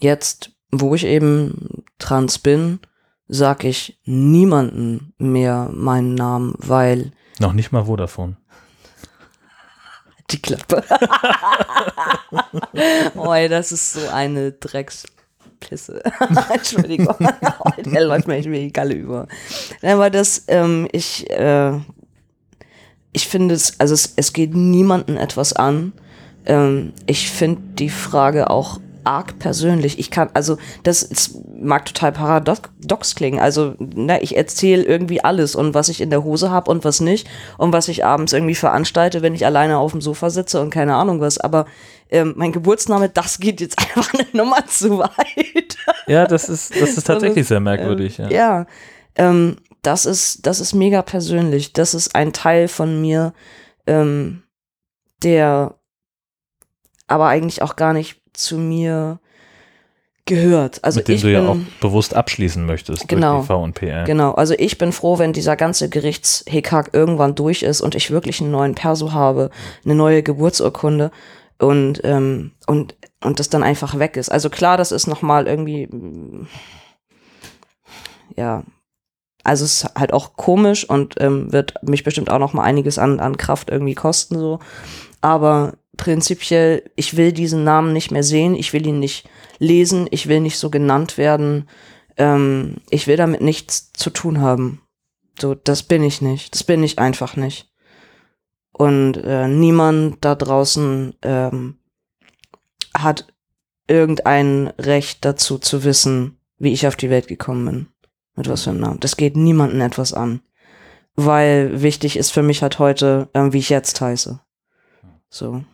[0.00, 2.80] jetzt, wo ich eben trans bin,
[3.28, 8.36] sag ich niemanden mehr meinen Namen, weil Noch nicht mal Vodafone.
[10.30, 10.82] die Klappe.
[13.16, 16.02] oh, ey, das ist so eine Dreckspisse.
[16.52, 17.14] Entschuldigung.
[17.84, 19.28] Der läuft mir die Galle über.
[19.82, 21.72] Aber das, ähm, ich, äh,
[23.12, 25.92] ich finde es, also es, es geht niemanden etwas an.
[26.44, 29.98] Ähm, ich finde die Frage auch arg persönlich.
[29.98, 33.40] Ich kann, also das ist, mag total paradox klingen.
[33.40, 37.00] Also ne, ich erzähle irgendwie alles und was ich in der Hose habe und was
[37.00, 40.70] nicht und was ich abends irgendwie veranstalte, wenn ich alleine auf dem Sofa sitze und
[40.70, 41.38] keine Ahnung was.
[41.38, 41.66] Aber
[42.10, 45.76] ähm, mein Geburtsname, das geht jetzt einfach eine Nummer zu weit.
[46.06, 48.18] Ja, das ist, das ist tatsächlich sehr merkwürdig.
[48.18, 48.28] Ja.
[48.30, 48.66] Ja,
[49.16, 51.72] ähm, das ist, das ist mega persönlich.
[51.72, 53.32] Das ist ein Teil von mir,
[53.86, 54.42] ähm,
[55.22, 55.76] der
[57.06, 59.18] aber eigentlich auch gar nicht zu mir
[60.26, 60.82] gehört.
[60.82, 63.36] Also Mit dem du bin, ja auch bewusst abschließen möchtest Genau.
[63.36, 64.04] durch die V&PR.
[64.04, 68.40] Genau, also ich bin froh, wenn dieser ganze Gerichtshickhack irgendwann durch ist und ich wirklich
[68.40, 69.50] einen neuen Perso habe,
[69.84, 71.12] eine neue Geburtsurkunde
[71.58, 74.28] und, ähm, und, und das dann einfach weg ist.
[74.28, 76.48] Also klar, das ist nochmal irgendwie, mm,
[78.36, 78.64] ja,
[79.44, 83.20] also es ist halt auch komisch und ähm, wird mich bestimmt auch nochmal einiges an,
[83.20, 84.58] an Kraft irgendwie kosten, so.
[85.26, 90.28] Aber prinzipiell, ich will diesen Namen nicht mehr sehen, ich will ihn nicht lesen, ich
[90.28, 91.68] will nicht so genannt werden,
[92.16, 94.82] ähm, ich will damit nichts zu tun haben.
[95.36, 96.54] So, das bin ich nicht.
[96.54, 97.68] Das bin ich einfach nicht.
[98.70, 101.80] Und äh, niemand da draußen ähm,
[102.96, 103.26] hat
[103.88, 107.86] irgendein Recht dazu zu wissen, wie ich auf die Welt gekommen bin.
[108.36, 109.00] Mit was für einem Namen.
[109.00, 110.40] Das geht niemanden etwas an.
[111.16, 114.45] Weil wichtig ist für mich halt heute, ähm, wie ich jetzt heiße.
[115.28, 115.64] So.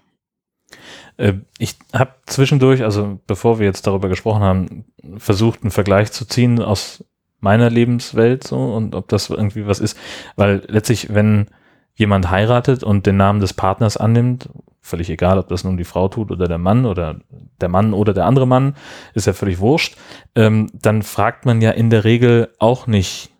[1.16, 4.84] Äh, Ich habe zwischendurch, also bevor wir jetzt darüber gesprochen haben,
[5.18, 7.04] versucht, einen Vergleich zu ziehen aus
[7.40, 9.98] meiner Lebenswelt so und ob das irgendwie was ist.
[10.36, 11.48] Weil letztlich, wenn
[11.94, 14.48] jemand heiratet und den Namen des Partners annimmt,
[14.80, 17.20] völlig egal, ob das nun die Frau tut oder der Mann oder
[17.60, 18.74] der Mann oder der andere Mann,
[19.14, 19.96] ist ja völlig wurscht,
[20.34, 23.30] ähm, dann fragt man ja in der Regel auch nicht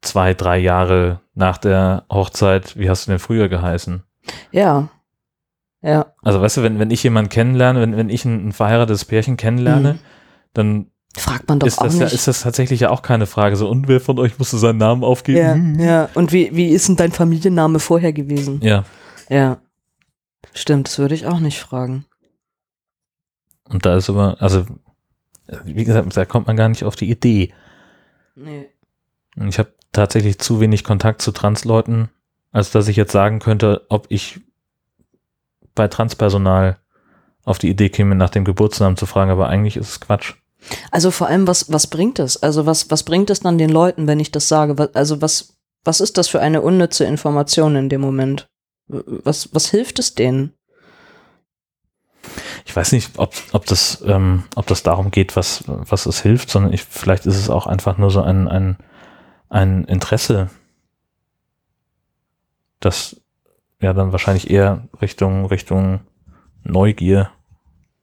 [0.00, 4.02] zwei, drei Jahre nach der Hochzeit, wie hast du denn früher geheißen?
[4.52, 4.88] Ja.
[5.82, 6.12] Ja.
[6.22, 9.36] Also weißt du, wenn, wenn ich jemanden kennenlerne, wenn, wenn ich ein, ein verheiratetes Pärchen
[9.36, 9.98] kennenlerne, Mhm.
[10.54, 10.86] dann
[11.18, 12.00] Fragt man doch ist auch das, nicht.
[12.02, 13.56] ja, ist das tatsächlich ja auch keine Frage.
[13.56, 15.78] So, und wer von euch musste seinen Namen aufgeben?
[15.78, 16.08] ja, ja.
[16.14, 18.60] Und wie, wie ist denn dein Familienname vorher gewesen?
[18.62, 18.84] Ja.
[19.30, 19.58] Ja.
[20.52, 22.04] Stimmt, das würde ich auch nicht fragen.
[23.68, 24.64] Und da ist aber, also,
[25.64, 27.52] wie gesagt, da kommt man gar nicht auf die Idee.
[28.34, 28.68] Nee.
[29.36, 32.10] Und ich habe tatsächlich zu wenig Kontakt zu Transleuten,
[32.56, 34.40] als dass ich jetzt sagen könnte, ob ich
[35.74, 36.78] bei Transpersonal
[37.44, 40.32] auf die Idee käme, nach dem Geburtsnamen zu fragen, aber eigentlich ist es Quatsch.
[40.90, 42.42] Also vor allem, was, was bringt es?
[42.42, 44.88] Also was, was bringt es dann den Leuten, wenn ich das sage?
[44.94, 48.48] Also was, was ist das für eine unnütze Information in dem Moment?
[48.88, 50.54] Was, was hilft es denen?
[52.64, 56.48] Ich weiß nicht, ob, ob, das, ähm, ob das darum geht, was, was es hilft,
[56.48, 58.78] sondern ich, vielleicht ist es auch einfach nur so ein, ein,
[59.50, 60.48] ein Interesse,
[62.80, 63.20] das
[63.80, 66.00] ja dann wahrscheinlich eher Richtung, Richtung
[66.64, 67.30] Neugier.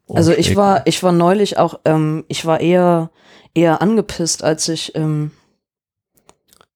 [0.09, 3.09] Also ich war, ich war neulich auch, ähm, ich war eher,
[3.55, 5.31] eher angepisst, als ich, ähm,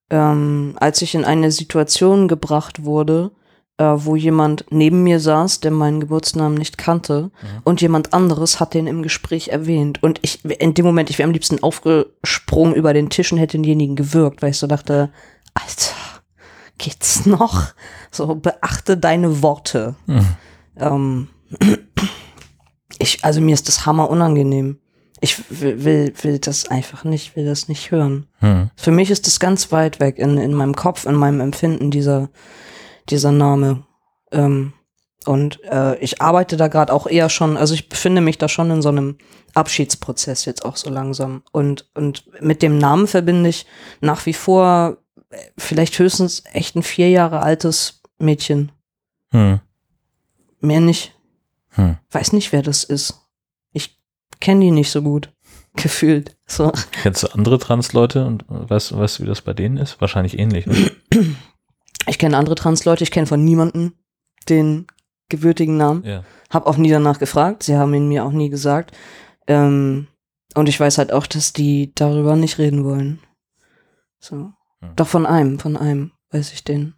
[0.09, 3.31] ähm, als ich in eine Situation gebracht wurde,
[3.77, 7.47] äh, wo jemand neben mir saß, der meinen Geburtsnamen nicht kannte, Mhm.
[7.63, 10.01] und jemand anderes hat den im Gespräch erwähnt.
[10.01, 13.57] Und ich, in dem Moment, ich wäre am liebsten aufgesprungen über den Tisch und hätte
[13.57, 15.09] denjenigen gewürgt, weil ich so dachte,
[15.53, 15.95] Alter,
[16.77, 17.67] geht's noch?
[18.11, 19.95] So, beachte deine Worte.
[20.05, 20.27] Mhm.
[20.77, 21.27] Ähm,
[22.99, 24.79] ich, also mir ist das hammer unangenehm.
[25.19, 28.27] Ich will, will, will das einfach nicht, will das nicht hören.
[28.39, 28.69] Hm.
[28.75, 32.29] Für mich ist das ganz weit weg in, in meinem Kopf, in meinem Empfinden, dieser,
[33.09, 33.83] dieser Name.
[34.31, 34.73] Ähm,
[35.25, 38.69] und äh, ich arbeite da gerade auch eher schon, also ich befinde mich da schon
[38.69, 39.17] in so einem
[39.55, 41.41] Abschiedsprozess jetzt auch so langsam.
[41.51, 43.65] Und, und mit dem Namen verbinde ich
[44.01, 44.97] nach wie vor
[45.57, 48.71] vielleicht höchstens echt ein vier Jahre altes Mädchen.
[49.31, 49.59] Hm.
[50.59, 51.13] Mehr nicht.
[51.71, 51.97] Hm.
[52.11, 53.21] Weiß nicht, wer das ist.
[53.71, 53.99] Ich
[54.39, 55.33] kenne die nicht so gut.
[55.75, 56.35] Gefühlt.
[56.47, 56.71] So.
[57.03, 60.01] Kennst du andere Transleute und weißt, weißt du, wie das bei denen ist?
[60.01, 60.65] Wahrscheinlich ähnlich.
[60.65, 60.91] Ne?
[62.09, 63.93] Ich kenne andere Transleute, ich kenne von niemandem
[64.47, 64.87] den
[65.27, 66.05] gebürtigen Namen.
[66.05, 66.23] ja.
[66.49, 68.95] Hab auch nie danach gefragt, sie haben ihn mir auch nie gesagt.
[69.45, 70.07] Ähm,
[70.55, 73.19] und ich weiß halt auch, dass die darüber nicht reden wollen.
[74.19, 74.53] So.
[74.81, 74.95] Hm.
[74.95, 76.95] Doch von einem, von einem weiß ich den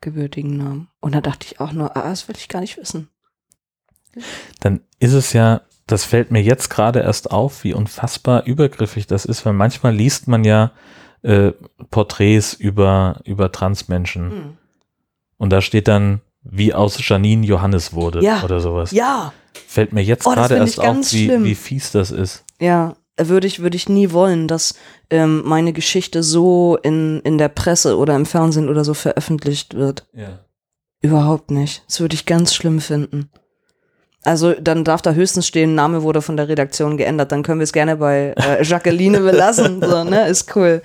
[0.00, 0.88] gebürtigen Namen.
[1.00, 3.08] Und da dachte ich auch nur, ah, das will ich gar nicht wissen.
[4.60, 9.24] Dann ist es ja, das fällt mir jetzt gerade erst auf, wie unfassbar übergriffig das
[9.24, 10.72] ist, weil manchmal liest man ja
[11.22, 11.52] äh,
[11.90, 14.56] Porträts über, über Transmenschen Hm.
[15.38, 18.42] und da steht dann, wie aus Janine Johannes wurde Ja.
[18.44, 18.90] oder sowas.
[18.92, 19.32] Ja,
[19.66, 21.44] Fällt mir jetzt Oh, gerade erst auf, wie, schlimm.
[21.44, 22.44] wie fies das ist.
[22.60, 24.74] ja, würde ich, würde ich nie wollen, dass
[25.10, 30.06] ähm, meine Geschichte so in, in der Presse oder im Fernsehen oder so veröffentlicht wird.
[30.12, 30.40] Ja.
[31.00, 31.84] Überhaupt nicht.
[31.86, 33.30] Das würde ich ganz schlimm finden.
[34.24, 37.30] Also dann darf da höchstens stehen, Name wurde von der Redaktion geändert.
[37.30, 39.80] Dann können wir es gerne bei äh, Jacqueline belassen.
[39.80, 40.26] So, ne?
[40.28, 40.82] Ist cool.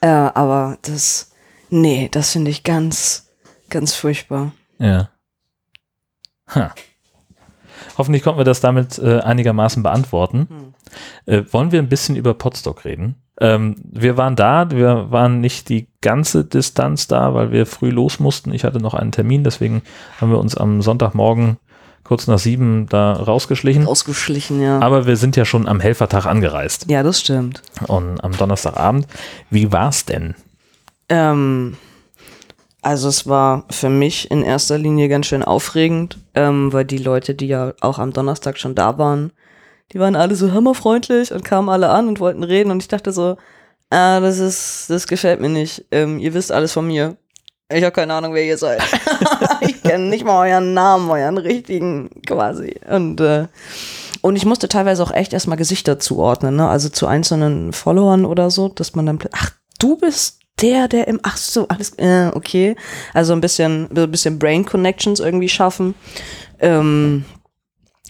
[0.00, 1.32] Äh, aber das,
[1.68, 3.28] nee, das finde ich ganz,
[3.70, 4.52] ganz furchtbar.
[4.78, 5.10] Ja.
[6.54, 6.72] Ha.
[7.98, 10.74] Hoffentlich konnten wir das damit äh, einigermaßen beantworten.
[11.26, 13.16] Äh, wollen wir ein bisschen über Podstock reden?
[13.40, 18.18] Ähm, wir waren da, wir waren nicht die ganze Distanz da, weil wir früh los
[18.18, 18.52] mussten.
[18.52, 19.82] Ich hatte noch einen Termin, deswegen
[20.20, 21.58] haben wir uns am Sonntagmorgen
[22.06, 23.86] kurz nach sieben da rausgeschlichen.
[23.86, 24.78] Ausgeschlichen, ja.
[24.78, 27.62] Aber wir sind ja schon am Helfertag angereist ja, das stimmt.
[27.88, 29.06] und am Donnerstagabend.
[29.50, 30.34] Wie war's denn?
[31.08, 31.76] Ähm,
[32.86, 37.34] also es war für mich in erster Linie ganz schön aufregend, ähm, weil die Leute,
[37.34, 39.32] die ja auch am Donnerstag schon da waren,
[39.92, 43.10] die waren alle so hammerfreundlich und kamen alle an und wollten reden und ich dachte
[43.10, 43.38] so,
[43.90, 45.84] ah, das ist, das gefällt mir nicht.
[45.90, 47.16] Ähm, ihr wisst alles von mir.
[47.72, 48.80] Ich habe keine Ahnung, wer ihr seid.
[49.62, 52.76] ich kenne nicht mal euren Namen, euren richtigen quasi.
[52.88, 53.48] Und äh,
[54.22, 56.68] und ich musste teilweise auch echt erstmal Gesichter zuordnen, ne?
[56.68, 61.20] Also zu einzelnen Followern oder so, dass man dann, ach, du bist der, der im,
[61.22, 62.76] ach so, alles, äh, okay.
[63.12, 65.94] Also ein bisschen, ein bisschen Brain Connections irgendwie schaffen.
[66.60, 67.24] Ähm,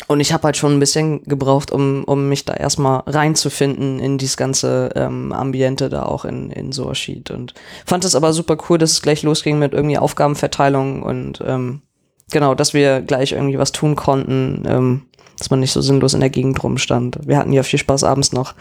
[0.08, 4.18] und ich habe halt schon ein bisschen gebraucht, um, um mich da erstmal reinzufinden in
[4.18, 7.30] dieses ganze ähm, Ambiente da auch in, in Sorschied.
[7.30, 7.54] Und
[7.84, 11.82] fand es aber super cool, dass es gleich losging mit irgendwie Aufgabenverteilung und ähm,
[12.30, 15.02] genau, dass wir gleich irgendwie was tun konnten, ähm,
[15.38, 17.18] dass man nicht so sinnlos in der Gegend rumstand.
[17.26, 18.54] Wir hatten ja viel Spaß abends noch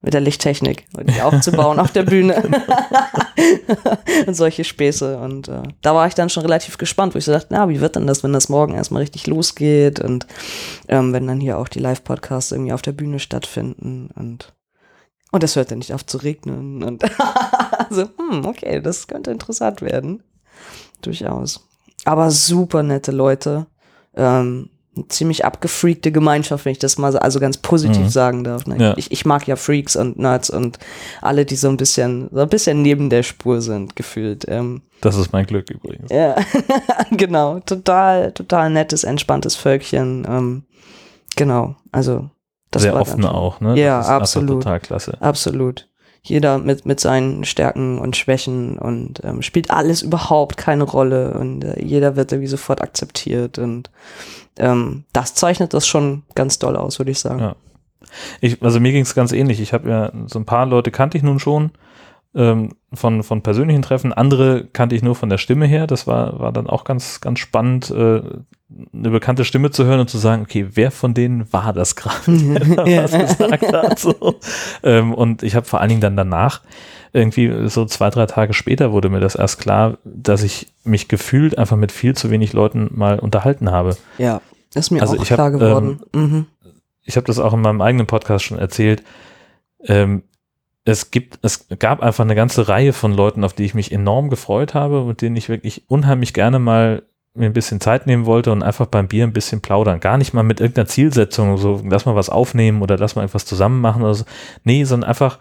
[0.00, 2.42] mit der Lichttechnik und die aufzubauen auf der Bühne
[4.26, 5.18] und solche Späße.
[5.18, 7.80] Und äh, da war ich dann schon relativ gespannt, wo ich so dachte, na, wie
[7.80, 10.26] wird denn das, wenn das morgen erstmal richtig losgeht und
[10.88, 14.54] ähm, wenn dann hier auch die Live-Podcasts irgendwie auf der Bühne stattfinden und
[15.30, 17.04] und es hört ja nicht auf zu regnen und
[17.90, 20.22] also, hm, okay, das könnte interessant werden.
[21.02, 21.68] Durchaus.
[22.04, 23.66] Aber super nette Leute.
[24.14, 24.70] Ähm,
[25.08, 28.08] ziemlich abgefreakte Gemeinschaft, wenn ich das mal so, also ganz positiv Mhm.
[28.08, 28.66] sagen darf.
[28.66, 28.76] Ne?
[28.78, 28.94] Ja.
[28.96, 30.78] Ich, ich mag ja Freaks und Nerds und
[31.22, 34.44] alle, die so ein bisschen, so ein bisschen neben der Spur sind, gefühlt.
[34.48, 36.10] Ähm, Das ist mein Glück übrigens.
[36.10, 36.34] ja,
[37.10, 37.60] genau.
[37.60, 40.26] Total, total nettes, entspanntes Völkchen.
[40.28, 40.62] Ähm,
[41.36, 41.76] genau.
[41.92, 42.30] Also,
[42.70, 43.78] das Sehr war offen auch, ne?
[43.78, 44.62] Ja, absolut.
[44.62, 45.16] total klasse.
[45.20, 45.88] Absolut.
[46.20, 51.64] Jeder mit, mit seinen Stärken und Schwächen und ähm, spielt alles überhaupt keine Rolle und
[51.64, 53.88] äh, jeder wird irgendwie sofort akzeptiert und
[54.58, 57.40] ähm, das zeichnet das schon ganz doll aus, würde ich sagen.
[57.40, 57.56] Ja.
[58.40, 59.60] Ich, also mir ging es ganz ähnlich.
[59.60, 61.72] Ich habe ja so ein paar Leute kannte ich nun schon
[62.34, 64.12] ähm, von, von persönlichen Treffen.
[64.12, 65.86] Andere kannte ich nur von der Stimme her.
[65.86, 68.22] Das war, war dann auch ganz, ganz spannend, äh,
[68.92, 72.18] eine bekannte Stimme zu hören und zu sagen, okay, wer von denen war das gerade,
[72.26, 73.98] der da was gesagt hat.
[73.98, 74.34] So.
[74.82, 76.62] Ähm, und ich habe vor allen Dingen dann danach,
[77.12, 81.56] irgendwie so zwei, drei Tage später wurde mir das erst klar, dass ich mich gefühlt
[81.56, 83.96] einfach mit viel zu wenig Leuten mal unterhalten habe.
[84.18, 84.42] Ja,
[84.74, 86.00] ist mir Also auch ich hab, klar geworden.
[86.14, 86.46] mhm.
[87.04, 89.02] ich habe das auch in meinem eigenen Podcast schon erzählt.
[89.84, 90.22] Ähm,
[90.84, 94.28] es gibt, es gab einfach eine ganze Reihe von Leuten, auf die ich mich enorm
[94.28, 97.02] gefreut habe und denen ich wirklich unheimlich gerne mal
[97.38, 100.00] mir ein bisschen Zeit nehmen wollte und einfach beim Bier ein bisschen plaudern.
[100.00, 103.44] Gar nicht mal mit irgendeiner Zielsetzung, so lass mal was aufnehmen oder lass mal etwas
[103.44, 104.24] zusammen machen oder so.
[104.64, 105.38] Nee, sondern einfach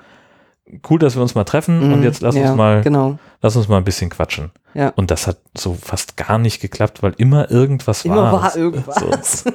[0.90, 2.04] cool, dass wir uns mal treffen und Mhm.
[2.04, 3.18] jetzt lass ja, uns mal, Genau.
[3.42, 4.52] lass uns mal ein bisschen quatschen.
[4.74, 4.90] Ja.
[4.96, 8.32] Und das hat so fast gar nicht geklappt, weil immer irgendwas Immer war.
[8.44, 8.60] war So.
[8.60, 9.46] irgendwas.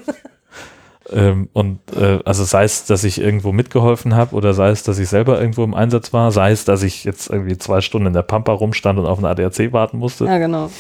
[1.11, 4.99] Ähm, und äh, also sei es, dass ich irgendwo mitgeholfen habe oder sei es, dass
[4.99, 8.13] ich selber irgendwo im Einsatz war, sei es, dass ich jetzt irgendwie zwei Stunden in
[8.13, 10.25] der Pampa rumstand und auf einen ADAC warten musste.
[10.27, 10.71] ja, genau.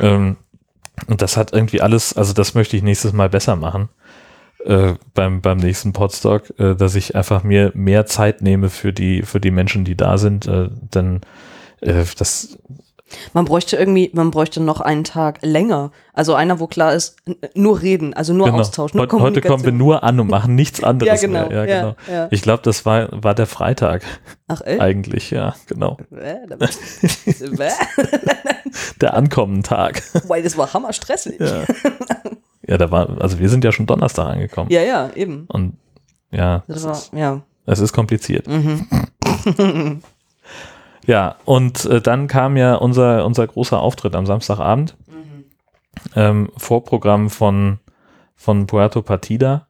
[0.00, 0.36] Ähm,
[1.06, 3.88] und das hat irgendwie alles, also das möchte ich nächstes Mal besser machen.
[4.64, 9.22] Äh, beim, beim nächsten Podstock, äh, dass ich einfach mir mehr Zeit nehme für die,
[9.22, 11.22] für die Menschen, die da sind, äh, denn
[11.80, 12.58] äh, das,
[13.32, 15.90] Man bräuchte irgendwie, man bräuchte noch einen Tag länger.
[16.12, 17.16] Also einer, wo klar ist,
[17.54, 18.58] nur reden, also nur genau.
[18.60, 21.48] Austausch, nur Heut- heute kommen wir nur an und machen nichts anderes Ja, genau.
[21.48, 21.66] mehr.
[21.66, 21.94] Ja, genau.
[22.08, 22.28] Ja, ja.
[22.30, 24.02] Ich glaube, das war, war der Freitag
[24.48, 24.80] Ach, echt?
[24.80, 25.96] eigentlich, ja, genau.
[29.00, 30.02] Der Ankommentag.
[30.28, 31.40] Weil das war hammerstressig.
[31.40, 31.64] Ja.
[32.66, 34.70] ja, da war, also wir sind ja schon Donnerstag angekommen.
[34.70, 35.46] Ja, ja, eben.
[35.48, 35.76] Und
[36.30, 37.40] Ja, Das es war, ist, ja.
[37.66, 38.46] es ist kompliziert.
[38.46, 38.86] Mhm.
[41.06, 44.96] Ja, und äh, dann kam ja unser, unser großer Auftritt am Samstagabend.
[45.06, 45.44] Mhm.
[46.14, 47.78] Ähm, Vorprogramm von,
[48.36, 49.66] von Puerto Partida.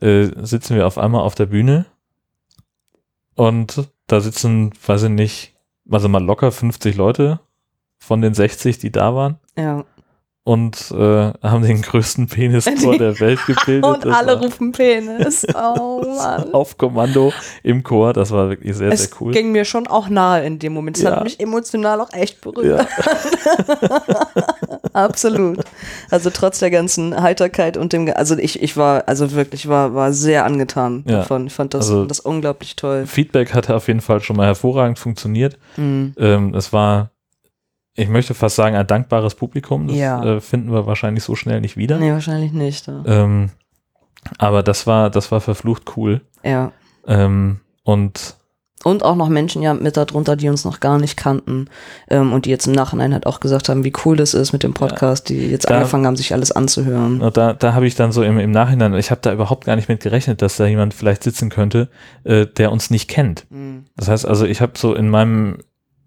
[0.00, 1.86] Äh, sitzen wir auf einmal auf der Bühne
[3.34, 5.54] und da sitzen, weiß ich nicht,
[5.90, 7.40] also mal locker 50 Leute
[7.98, 9.84] von den 60, die da waren Ja.
[10.48, 13.84] Und äh, haben den größten Penischor der Welt gebildet.
[13.84, 15.46] Und Das alle rufen Penis.
[15.54, 16.54] Oh Mann.
[16.54, 17.32] auf Kommando
[17.62, 18.12] im Chor.
[18.14, 19.32] Das war wirklich sehr, Es sehr cool.
[19.32, 20.96] ging mir schon auch nahe in dem Moment.
[20.96, 21.16] Es Ja.
[21.16, 22.86] hat mich emotional auch echt berührt.
[22.88, 23.98] Ja.
[24.92, 25.60] Absolut.
[26.10, 30.12] Also trotz der ganzen Heiterkeit und dem, also ich, ich war, also wirklich war, war
[30.12, 31.18] sehr angetan Ja.
[31.18, 31.46] davon.
[31.46, 33.06] Ich fand das, Also- das unglaublich toll.
[33.06, 35.58] Feedback hatte auf jeden Fall schon mal hervorragend funktioniert.
[35.76, 36.14] Mhm.
[36.18, 37.10] Ähm, es war,
[37.98, 39.88] ich möchte fast sagen, ein dankbares Publikum.
[39.88, 40.24] Das Ja.
[40.24, 41.98] äh, finden wir wahrscheinlich so schnell nicht wieder.
[41.98, 42.86] Nee, wahrscheinlich nicht.
[42.86, 43.02] Ja.
[43.06, 43.50] Ähm,
[44.38, 46.20] aber das war, das war verflucht cool.
[46.44, 46.72] ja.
[47.06, 48.36] Ähm, und
[48.84, 51.68] Und auch noch Menschen ja mit darunter, die uns noch gar nicht kannten
[52.10, 54.62] ähm, und die jetzt im Nachhinein halt auch gesagt haben, wie cool das ist mit
[54.62, 57.18] dem Podcast, die jetzt Da- angefangen haben, sich alles anzuhören.
[57.32, 59.88] Da, da habe ich dann so im, im Nachhinein, ich habe da überhaupt gar nicht
[59.88, 61.88] mit gerechnet, dass da jemand vielleicht sitzen könnte,
[62.24, 63.46] äh, der uns nicht kennt.
[63.50, 63.86] Mhm.
[63.96, 65.58] Das heißt also, ich habe so in meinem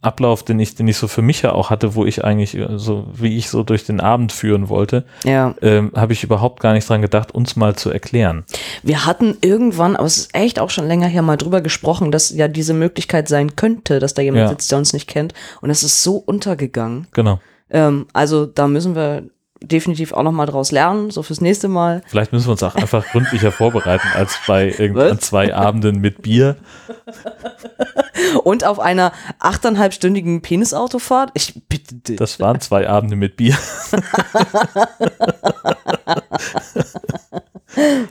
[0.03, 2.67] Ablauf, den ich, den ich so für mich ja auch hatte, wo ich eigentlich äh,
[2.77, 5.53] so, wie ich so durch den Abend führen wollte, Ja.
[5.61, 8.43] ähm, habe ich überhaupt gar nicht dran gedacht, uns mal zu erklären.
[8.81, 12.31] Wir hatten irgendwann, aber es ist echt auch schon länger her, mal drüber gesprochen, dass
[12.31, 14.49] ja diese Möglichkeit sein könnte, dass da jemand Ja.
[14.49, 15.33] sitzt, der uns nicht kennt.
[15.61, 17.07] Und es ist so untergegangen.
[17.13, 17.39] Genau.
[17.69, 19.23] Ähm, also da müssen wir
[19.63, 22.01] definitiv auch noch mal draus lernen, so fürs nächste Mal.
[22.07, 26.57] Vielleicht müssen wir uns auch einfach gründlicher vorbereiten als bei irgendwann zwei Abenden mit Bier.
[28.43, 31.31] Und auf einer achteinhalbstündigen Penisautofahrt.
[31.33, 32.17] Ich bitte dich.
[32.17, 33.57] Das waren zwei Abende mit Bier.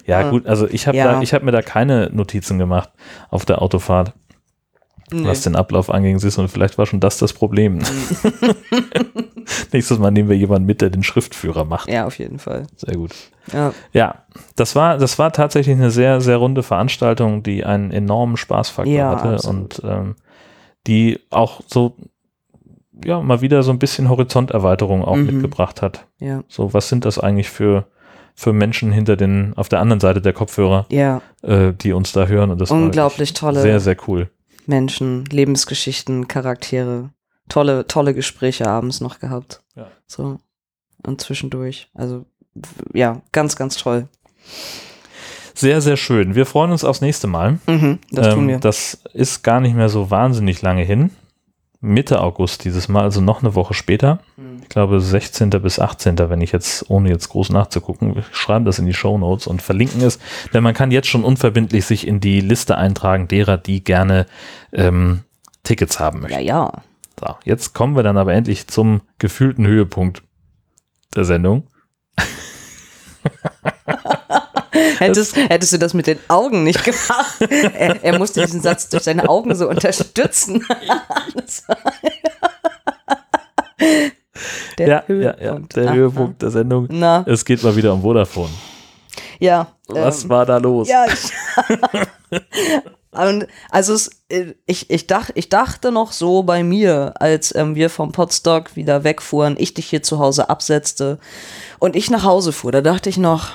[0.06, 1.20] ja, gut, also ich habe Ja.
[1.20, 2.90] habe mir da keine Notizen gemacht
[3.30, 4.12] auf der Autofahrt,
[5.12, 5.26] Nee.
[5.26, 6.18] was den Ablauf anging.
[6.18, 7.80] Siehst du, Und vielleicht war schon das das Problem.
[9.72, 11.88] Nächstes Mal nehmen wir jemanden mit, der den Schriftführer macht.
[11.90, 12.66] Ja, auf jeden Fall.
[12.76, 13.12] Sehr gut.
[13.52, 13.72] Ja.
[13.92, 14.14] Ja,
[14.56, 19.10] das war, das war tatsächlich eine sehr, sehr runde Veranstaltung, die einen enormen Spaßfaktor Ja,
[19.10, 19.78] hatte absolut.
[19.80, 20.16] und ähm,
[20.86, 21.96] die auch so,
[23.04, 25.26] ja, mal wieder so ein bisschen Horizonterweiterung auch Mhm.
[25.26, 26.06] mitgebracht hat.
[26.18, 26.42] Ja.
[26.48, 27.86] So, was sind das eigentlich für,
[28.34, 31.20] für Menschen hinter den, auf der anderen Seite der Kopfhörer, Ja.
[31.42, 32.50] äh, die uns da hören?
[32.50, 34.30] Und das Unglaublich tolle Sehr, sehr cool.
[34.66, 37.10] Menschen, Lebensgeschichten, Charaktere.
[37.50, 39.62] Tolle, tolle Gespräche abends noch gehabt.
[39.76, 39.88] Ja.
[40.06, 40.38] So.
[41.06, 41.88] Und zwischendurch.
[41.94, 42.24] Also,
[42.94, 44.08] ja, ganz, ganz toll.
[45.54, 46.34] Sehr, sehr schön.
[46.34, 47.58] Wir freuen uns aufs nächste Mal.
[47.66, 48.58] Mhm, das tun Ähm, wir.
[48.60, 51.10] Das ist gar nicht mehr so wahnsinnig lange hin.
[51.82, 54.20] Mitte August dieses Mal, also noch eine Woche später.
[54.36, 54.60] Mhm.
[54.62, 55.50] Ich glaube 16.
[55.50, 56.18] bis 18.
[56.18, 59.62] wenn ich jetzt, ohne jetzt groß nachzugucken, wir schreiben das in die Show Notes und
[59.62, 60.18] verlinken es.
[60.54, 64.26] Denn man kann jetzt schon unverbindlich sich in die Liste eintragen derer, die gerne
[64.72, 65.24] ähm,
[65.62, 66.38] Tickets haben möchten.
[66.38, 66.82] Ja, ja.
[67.20, 70.22] So, jetzt kommen wir dann aber endlich zum gefühlten Höhepunkt
[71.14, 71.66] der Sendung.
[74.98, 77.40] Hättest, hättest du das mit den Augen nicht gemacht?
[77.40, 80.64] er, er musste diesen Satz durch seine Augen so unterstützen.
[84.78, 85.76] Der ja, ja, ja, Höhepunkt.
[85.76, 85.94] der Aha.
[85.94, 86.86] Höhepunkt der Sendung.
[86.90, 88.50] Na, Es geht mal wieder um Vodafone.
[89.38, 89.66] ja.
[89.88, 90.88] Was ähm, war da los?
[90.88, 91.30] Ja, ich,
[93.12, 97.74] und also es, äh, ich, ich, dach, ich dachte noch so bei mir, als ähm,
[97.74, 101.18] wir vom Podstock wieder wegfuhren, ich dich hier zu Hause absetzte
[101.78, 103.50] und ich nach Hause fuhr, da dachte ich noch,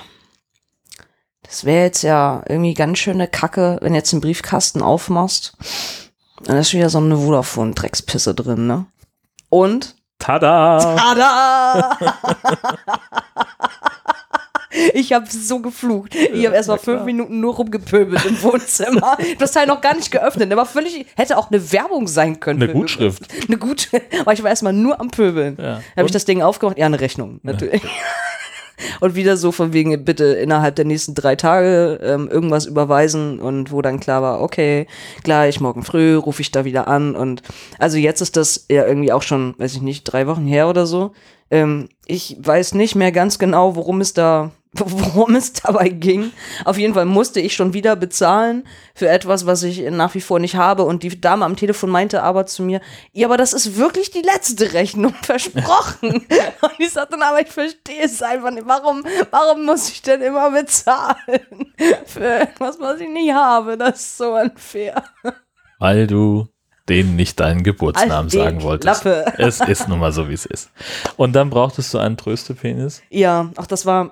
[1.44, 5.54] das wäre jetzt ja irgendwie ganz schöne Kacke, wenn du jetzt den Briefkasten aufmachst.
[6.44, 8.88] Dann ist wieder so eine Vodafone-Dreckspisse drin, ne?
[9.50, 10.96] Und Tada!
[10.96, 11.98] Tada!
[14.94, 16.16] Ich habe so geflucht.
[16.16, 19.18] Ich habe erst mal fünf Minuten nur rumgepöbelt im Wohnzimmer.
[19.40, 20.56] Das Teil noch gar nicht geöffnet.
[20.56, 22.62] War völlig, hätte auch eine Werbung sein können.
[22.62, 23.24] Eine Gutschrift.
[23.48, 24.06] Eine Gutschrift.
[24.22, 25.58] Aber ich war erst mal nur am Pöbeln.
[25.60, 25.82] Ja.
[25.96, 26.78] Habe ich das Ding aufgemacht.
[26.78, 27.82] Ja, eine Rechnung, natürlich.
[29.00, 33.72] Und wieder so von wegen, bitte innerhalb der nächsten drei Tage ähm, irgendwas überweisen und
[33.72, 34.88] wo dann klar war, okay,
[35.24, 37.42] gleich morgen früh rufe ich da wieder an und
[37.80, 40.86] also jetzt ist das ja irgendwie auch schon, weiß ich nicht, drei Wochen her oder
[40.86, 41.14] so.
[41.52, 46.32] Ähm, ich weiß nicht mehr ganz genau, worum es da, worum es dabei ging.
[46.64, 50.40] Auf jeden Fall musste ich schon wieder bezahlen für etwas, was ich nach wie vor
[50.40, 50.84] nicht habe.
[50.84, 52.82] Und die Dame am Telefon meinte aber zu mir,
[53.14, 56.26] ja, aber das ist wirklich die letzte Rechnung, versprochen.
[56.62, 58.68] Und ich sagte, na, aber ich verstehe es einfach nicht.
[58.68, 61.74] Warum, warum muss ich denn immer bezahlen
[62.06, 63.78] für etwas, was ich nicht habe?
[63.78, 65.04] Das ist so unfair.
[65.80, 66.48] Weil du
[66.88, 69.02] denen nicht deinen Geburtsnamen die sagen wolltest.
[69.02, 69.34] Klappe.
[69.38, 70.70] Es ist nun mal so, wie es ist.
[71.18, 73.02] Und dann brauchtest du einen Tröstepenis.
[73.10, 74.12] Ja, ach, das war,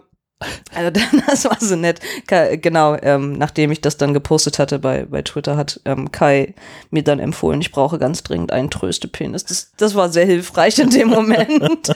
[0.74, 0.92] Also
[1.28, 2.00] das war so nett.
[2.28, 6.54] Kai, genau, ähm, nachdem ich das dann gepostet hatte bei, bei Twitter, hat ähm, Kai
[6.90, 9.46] mir dann empfohlen, ich brauche ganz dringend einen Tröstepenis.
[9.46, 11.96] Das, das war sehr hilfreich in dem Moment.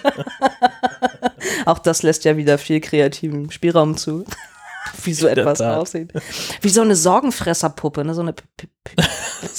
[1.66, 4.26] Auch das lässt ja wieder viel kreativen Spielraum zu.
[5.04, 6.14] Wie so In etwas aussieht.
[6.62, 8.14] Wie so eine Sorgenfresserpuppe, ne?
[8.14, 8.34] So eine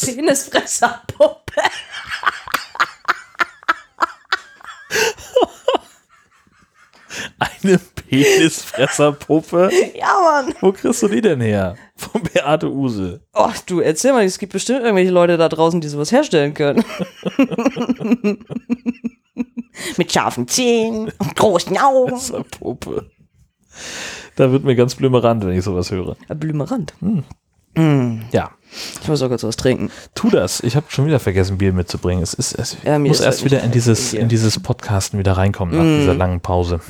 [0.00, 1.52] Penisfresserpuppe.
[7.38, 9.70] Eine Penisfresserpuppe?
[9.94, 10.54] Ja, Mann.
[10.60, 11.74] Wo kriegst du die denn her?
[11.96, 13.20] Von Beate Use.
[13.34, 16.84] Oh, du, erzähl mal, es gibt bestimmt irgendwelche Leute da draußen, die sowas herstellen können.
[19.96, 22.10] Mit scharfen Zähnen und großen Augen.
[22.10, 23.10] Fresserpuppe.
[24.36, 26.16] Da wird mir ganz blümerant, wenn ich sowas höre.
[26.28, 26.94] Blümerand.
[28.32, 28.50] Ja,
[29.02, 29.90] Ich muss auch kurz was trinken.
[30.14, 30.60] tu das.
[30.60, 32.22] Ich habe schon wieder vergessen, Bier mitzubringen.
[32.24, 35.84] Es ist, es Ja, muss erst wieder in dieses, in dieses Podcasten wieder reinkommen nach
[35.84, 36.00] Mm.
[36.00, 36.80] dieser langen Pause.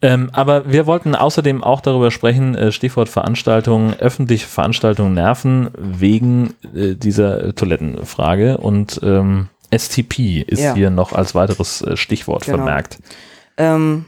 [0.00, 6.54] Ähm, aber wir wollten außerdem auch darüber sprechen, äh, Stichwort Veranstaltungen, öffentliche Veranstaltungen nerven wegen
[6.74, 10.74] äh, dieser Toilettenfrage und ähm, STP ist Ja.
[10.74, 12.58] hier noch als weiteres äh, Stichwort Genau.
[12.58, 12.98] vermerkt.
[13.56, 14.04] Ähm,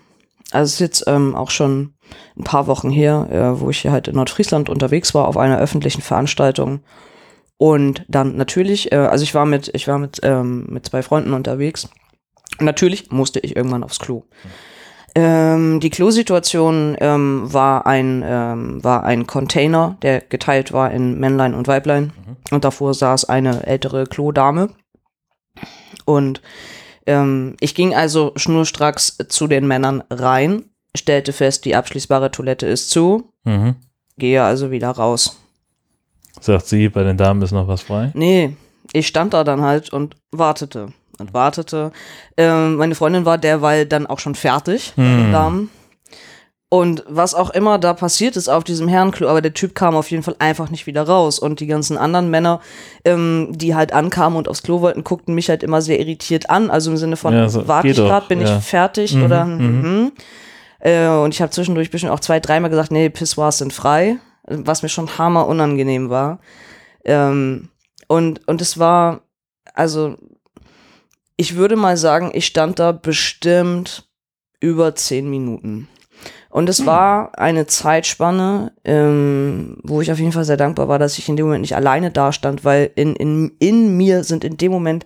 [0.50, 1.94] also es ist jetzt ähm, auch schon
[2.36, 5.58] ein paar Wochen her, äh, wo ich hier halt in Nordfriesland unterwegs war auf einer
[5.58, 6.80] öffentlichen Veranstaltung.
[7.56, 11.32] Und dann natürlich, äh, also ich war mit, ich war mit, ähm, mit zwei Freunden
[11.32, 11.88] unterwegs.
[12.60, 14.24] Natürlich musste ich irgendwann aufs Klo.
[15.16, 21.54] Ähm, die Klosituation ähm, war ein ähm, war ein Container, der geteilt war in Männlein
[21.54, 22.12] und Weiblein.
[22.50, 24.70] Und davor saß eine ältere Klodame.
[26.04, 26.42] Und
[27.06, 30.64] ähm, ich ging also schnurstracks zu den Männern rein,
[30.96, 33.76] stellte fest, die abschließbare Toilette ist zu, Mhm.
[34.18, 35.38] gehe also wieder raus.
[36.40, 38.10] Sagt sie, bei den Damen ist noch was frei.
[38.14, 38.56] Nee,
[38.92, 41.92] ich stand da dann halt und wartete und wartete.
[42.36, 45.32] Ähm, meine Freundin war derweil dann auch schon fertig Hm.
[45.32, 45.70] Damen.
[46.70, 50.10] Und was auch immer da passiert ist auf diesem Herrenklo, aber der Typ kam auf
[50.10, 51.38] jeden Fall einfach nicht wieder raus.
[51.38, 52.60] Und die ganzen anderen Männer,
[53.04, 56.70] ähm, die halt ankamen und aufs Klo wollten, guckten mich halt immer sehr irritiert an.
[56.70, 58.58] Also im Sinne von, Ja, so, warte ich gerade, bin ja.
[58.58, 59.82] ich fertig Mhm, oder mhm.
[59.82, 60.12] mhm.
[60.80, 64.82] Äh, Und ich habe zwischendurch bestimmt auch zwei, dreimal gesagt, nee, Pissoirs sind frei, was
[64.82, 66.40] mir schon hammer unangenehm war.
[67.04, 67.68] Ähm,
[68.08, 69.20] und, und es war,
[69.74, 70.16] also,
[71.36, 74.08] ich würde mal sagen, ich stand da bestimmt
[74.60, 75.88] über zehn Minuten.
[76.48, 81.18] Und es war eine Zeitspanne, ähm, wo ich auf jeden Fall sehr dankbar war, dass
[81.18, 84.70] ich in dem Moment nicht alleine dastand, weil in, in, in mir sind in dem
[84.70, 85.04] Moment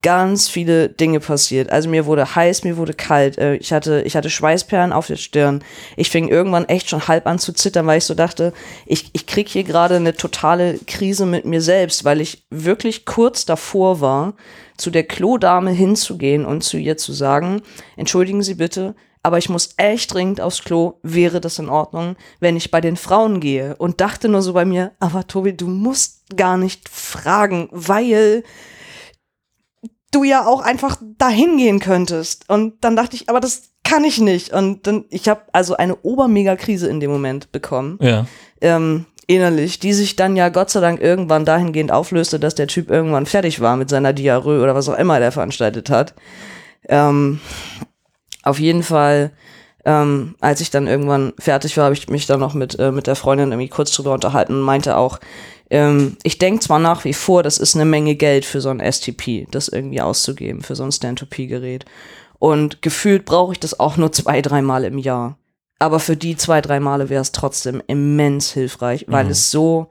[0.00, 1.70] ganz viele Dinge passiert.
[1.70, 5.16] Also mir wurde heiß, mir wurde kalt, äh, ich hatte, ich hatte Schweißperlen auf der
[5.16, 5.62] Stirn.
[5.96, 8.52] Ich fing irgendwann echt schon halb an zu zittern, weil ich so dachte,
[8.86, 13.44] ich, ich krieg hier gerade eine totale Krise mit mir selbst, weil ich wirklich kurz
[13.44, 14.34] davor war,
[14.76, 17.62] zu der Klodame hinzugehen und zu ihr zu sagen,
[17.96, 22.56] entschuldigen Sie bitte, aber ich muss echt dringend aufs Klo, wäre das in Ordnung, wenn
[22.56, 23.74] ich bei den Frauen gehe?
[23.76, 28.44] Und dachte nur so bei mir, aber Tobi, du musst gar nicht fragen, weil
[30.12, 32.48] du ja auch einfach dahin gehen könntest.
[32.48, 34.52] Und dann dachte ich, aber das kann ich nicht.
[34.52, 38.26] Und dann, ich habe also eine Obermega-Krise in dem Moment bekommen, Ja.
[38.60, 42.90] ähm, innerlich, die sich dann ja Gott sei Dank irgendwann dahingehend auflöste, dass der Typ
[42.90, 46.14] irgendwann fertig war mit seiner Diarrhoe oder was auch immer der veranstaltet hat.
[46.88, 47.40] Ähm,
[48.42, 49.32] auf jeden Fall,
[49.84, 53.08] ähm, als ich dann irgendwann fertig war, habe ich mich dann noch mit, äh, mit
[53.08, 55.18] der Freundin irgendwie kurz drüber unterhalten und meinte auch,
[55.68, 58.80] ähm, ich denke zwar nach wie vor, das ist eine Menge Geld für so ein
[58.80, 61.84] STP, das irgendwie auszugeben, für so ein Stand-to-P-Gerät.
[62.38, 65.36] Und gefühlt brauche ich das auch nur zwei, dreimal im Jahr.
[65.78, 69.30] Aber für die zwei, drei Male wäre es trotzdem immens hilfreich, weil Mhm.
[69.30, 69.88] es so,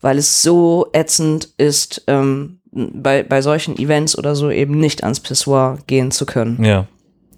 [0.00, 5.20] weil es so ätzend ist, ähm, bei, bei solchen Events oder so eben nicht ans
[5.20, 6.62] Pissoir gehen zu können.
[6.62, 6.86] Ja.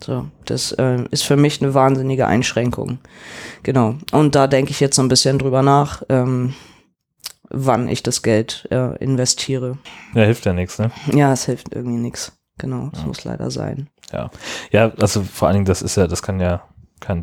[0.05, 2.99] So, das äh, ist für mich eine wahnsinnige Einschränkung.
[3.63, 3.95] Genau.
[4.13, 6.55] Und da denke ich jetzt so ein bisschen drüber nach, ähm,
[7.51, 9.79] wann ich das Geld äh, investiere.
[10.15, 10.91] Ja, hilft ja nichts, ne?
[11.13, 12.33] Ja, es hilft irgendwie nichts.
[12.59, 13.89] Genau, es muss leider sein.
[14.13, 14.31] Ja.
[14.73, 16.63] Ja, also vor allen Dingen, das ist ja, das kann ja
[17.01, 17.23] kein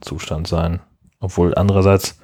[0.00, 0.80] Dauerzustand sein.
[1.20, 2.18] Obwohl andererseits,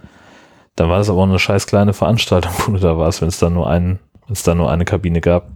[0.75, 3.39] dann war es aber auch eine scheiß kleine Veranstaltung, wo du da warst, wenn es
[3.39, 5.51] da nur einen, wenn es da nur eine Kabine gab.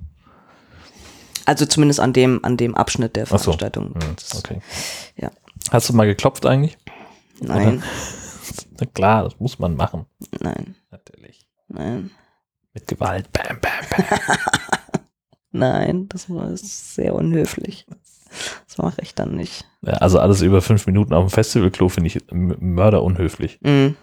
[1.46, 3.52] Also zumindest an dem, an dem Abschnitt der Ach so.
[3.52, 3.94] Veranstaltung.
[3.94, 4.60] Hm, okay.
[5.16, 5.30] ja.
[5.70, 6.76] Hast du mal geklopft eigentlich?
[7.40, 7.82] Nein,
[8.78, 10.06] Na klar, das muss man machen.
[10.40, 11.46] nein, Natürlich.
[11.68, 12.10] nein,
[12.74, 13.30] Mit Gewalt.
[13.32, 14.36] Bam, bam, bam.
[15.52, 17.86] nein, das war sehr unhöflich.
[18.66, 19.64] Das mache ich dann nicht.
[19.82, 23.58] Also alles über fünf Minuten auf dem Festivalklo finde ich mörderunhöflich.
[23.62, 23.96] Mhm.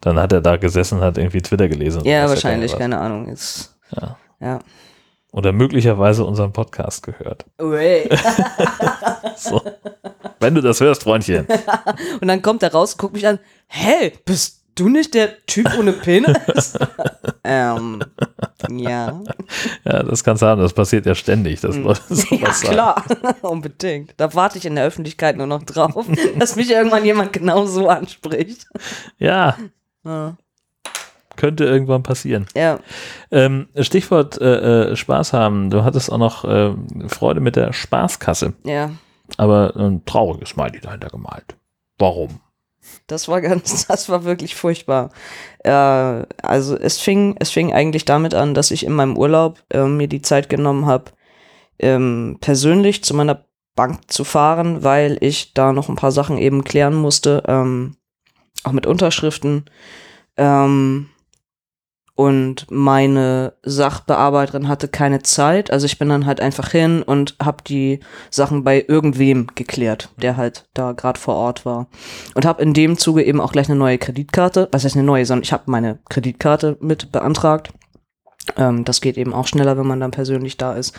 [0.00, 2.04] Dann hat er da gesessen und hat irgendwie Twitter gelesen.
[2.04, 3.28] Ja, wahrscheinlich, keine Ahnung.
[3.28, 4.16] Jetzt, Ja.
[4.40, 4.58] ja.
[5.32, 7.44] Oder möglicherweise unseren Podcast gehört.
[7.60, 8.08] Ui.
[9.36, 9.62] So.
[10.38, 11.46] Wenn du das hörst, Freundchen.
[12.20, 15.92] Und dann kommt er raus, guckt mich an, hä, bist du nicht der Typ ohne
[15.92, 16.78] Penis?
[17.44, 18.02] ähm,
[18.70, 19.20] ja.
[19.84, 20.60] Ja, das kannst du haben.
[20.60, 22.38] Das passiert ja ständig, dass Leute Hm.
[22.40, 23.04] Ja, klar,
[23.42, 24.14] unbedingt.
[24.16, 26.06] Da warte ich in der Öffentlichkeit nur noch drauf,
[26.38, 28.66] dass mich irgendwann jemand genau so anspricht.
[29.18, 29.56] Ja,
[30.04, 30.36] Ja.
[31.36, 32.46] könnte irgendwann passieren.
[32.54, 32.78] Ja,
[33.30, 35.70] Ähm, Stichwort äh, äh, Spaß haben.
[35.70, 36.74] Du hattest auch noch äh,
[37.08, 38.90] Freude mit der Spaßkasse, ja.
[39.38, 41.56] aber ein trauriges Smiley dahinter gemalt.
[41.98, 42.40] Warum?
[43.06, 45.10] Das war ganz, das war wirklich furchtbar.
[45.64, 49.84] Äh, also es fing, es fing eigentlich damit an, dass ich in meinem Urlaub äh,
[49.84, 51.12] mir die Zeit genommen habe,
[51.78, 56.64] ähm, persönlich zu meiner Bank zu fahren, weil ich da noch ein paar Sachen eben
[56.64, 57.96] klären musste, ähm,
[58.64, 59.64] auch mit Unterschriften.
[60.36, 61.08] Ähm,
[62.20, 67.64] und meine Sachbearbeiterin hatte keine Zeit, also ich bin dann halt einfach hin und habe
[67.66, 71.88] die Sachen bei irgendwem geklärt, der halt da gerade vor Ort war
[72.34, 75.24] und habe in dem Zuge eben auch gleich eine neue Kreditkarte, was heißt eine neue,
[75.24, 77.70] sondern ich habe meine Kreditkarte mit beantragt.
[78.58, 80.94] Ähm, das geht eben auch schneller, wenn man dann persönlich da ist.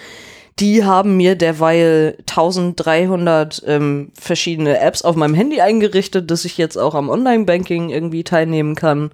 [0.60, 6.78] Die haben mir derweil 1300 ähm, verschiedene Apps auf meinem Handy eingerichtet, dass ich jetzt
[6.78, 9.12] auch am Online-Banking irgendwie teilnehmen kann.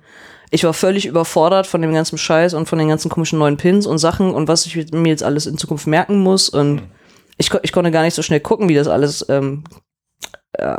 [0.49, 3.85] Ich war völlig überfordert von dem ganzen Scheiß und von den ganzen komischen neuen Pins
[3.85, 6.47] und Sachen und was ich mir jetzt alles in Zukunft merken muss.
[6.49, 6.83] Und
[7.37, 9.63] ich, ko- ich konnte gar nicht so schnell gucken, wie das alles ähm,
[10.53, 10.77] äh,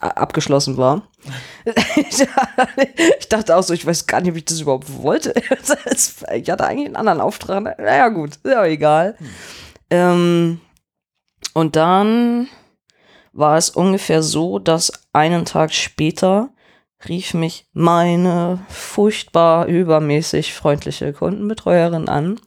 [0.00, 1.02] abgeschlossen war.
[3.18, 5.34] ich dachte auch so, ich weiß gar nicht, wie ich das überhaupt wollte.
[6.34, 7.78] Ich hatte eigentlich einen anderen Auftrag.
[7.78, 9.16] Naja, gut, ist ja egal.
[9.90, 10.60] Ähm,
[11.54, 12.48] und dann
[13.32, 16.50] war es ungefähr so, dass einen Tag später
[17.08, 22.40] rief mich meine furchtbar übermäßig freundliche Kundenbetreuerin an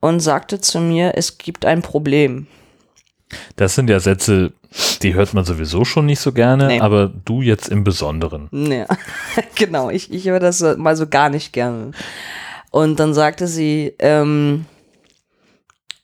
[0.00, 2.46] und sagte zu mir, es gibt ein Problem.
[3.56, 4.52] Das sind ja Sätze,
[5.02, 6.80] die hört man sowieso schon nicht so gerne, Nee.
[6.80, 8.48] aber du jetzt im Besonderen.
[8.50, 8.86] Ja,
[9.54, 9.88] genau.
[9.90, 11.92] Ich, ich höre das mal so gar nicht gerne.
[12.70, 14.66] Und dann sagte sie, ähm,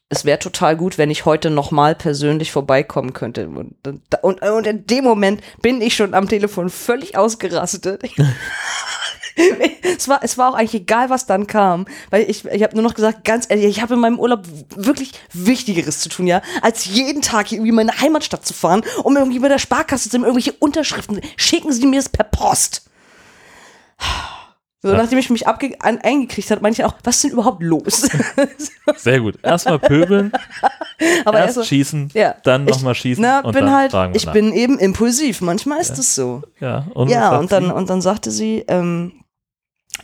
[0.08, 3.48] es wäre total gut, wenn ich heute nochmal persönlich vorbeikommen könnte.
[3.48, 3.74] Und,
[4.22, 8.04] und, und in dem Moment bin ich schon am Telefon völlig ausgerastet.
[9.82, 11.86] es, war, es war auch eigentlich egal, was dann kam.
[12.10, 14.46] Weil ich, ich habe nur noch gesagt, ganz ehrlich, ich habe in meinem Urlaub
[14.76, 18.82] wirklich Wichtigeres zu tun, ja, als jeden Tag hier irgendwie in meine Heimatstadt zu fahren,
[19.02, 21.20] um irgendwie bei der Sparkasse zu irgendwelche Unterschriften.
[21.36, 22.88] Schicken Sie mir das per Post.
[24.82, 24.98] So, Ja.
[24.98, 28.08] nachdem ich mich abge an, eingekriegt habe, meinte ich auch, was ist denn überhaupt los?
[28.96, 29.38] Sehr gut.
[29.42, 30.30] Erstmal pöbeln,
[31.24, 32.34] Aber erst erst, schießen, ja.
[32.44, 34.32] dann nochmal schießen na, und bin dann halt, fragen ich nach.
[34.34, 35.40] bin eben impulsiv.
[35.40, 36.42] Manchmal ist es so.
[36.60, 37.74] ja, und, Ja, und dann, sie?
[37.74, 39.12] und dann sagte sie, ähm,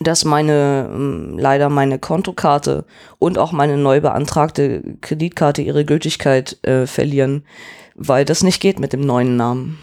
[0.01, 2.87] dass meine, ähm, leider meine Kontokarte
[3.19, 7.45] und auch meine neu beantragte Kreditkarte ihre Gültigkeit äh, verlieren,
[7.95, 9.79] weil das nicht geht mit dem neuen Namen.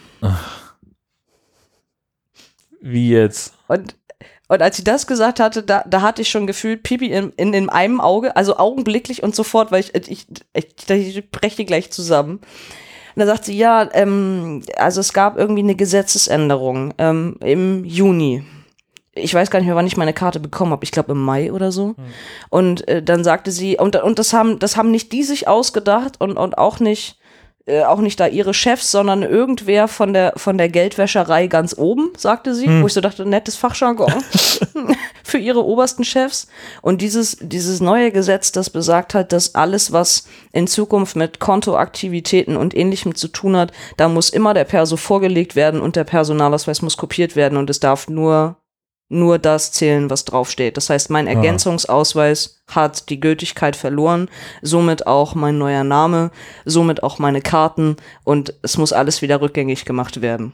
[2.82, 3.54] wie jetzt?
[3.68, 3.96] Und,
[4.50, 7.54] und als sie das gesagt hatte, da, da hatte ich schon gefühlt Pipi in, in,
[7.54, 12.39] in einem Auge, also augenblicklich und sofort, weil ich, ich, ich, ich breche gleich zusammen.
[13.16, 18.43] Und da sagt sie, ja, ähm, also es gab irgendwie eine Gesetzesänderung ähm, im Juni.
[19.14, 20.84] Ich weiß gar nicht mehr, wann ich meine Karte bekommen habe.
[20.84, 21.93] Ich glaube im Mai oder so.
[22.50, 26.20] Und äh, dann sagte sie, und, und das haben, das haben nicht die sich ausgedacht
[26.20, 27.18] und, und auch nicht,
[27.70, 32.11] äh, auch nicht da ihre Chefs, sondern irgendwer von der, von der Geldwäscherei ganz oben,
[32.17, 34.11] sagte sie, wo ich so dachte, nettes Fachjargon
[35.24, 36.47] für ihre obersten Chefs.
[36.82, 42.57] Und dieses, dieses neue Gesetz, das besagt hat, dass alles, was in Zukunft mit Kontoaktivitäten
[42.57, 46.82] und ähnlichem zu tun hat, da muss immer der Perso vorgelegt werden und der Personalausweis
[46.82, 48.55] muss kopiert werden und es darf nur
[49.10, 50.78] nur das zählen, was draufsteht.
[50.78, 54.30] Das heißt, mein Ergänzungsausweis hat die Gültigkeit verloren,
[54.62, 56.30] somit auch mein neuer Name,
[56.64, 60.53] somit auch meine Karten und es muss alles wieder rückgängig gemacht werden.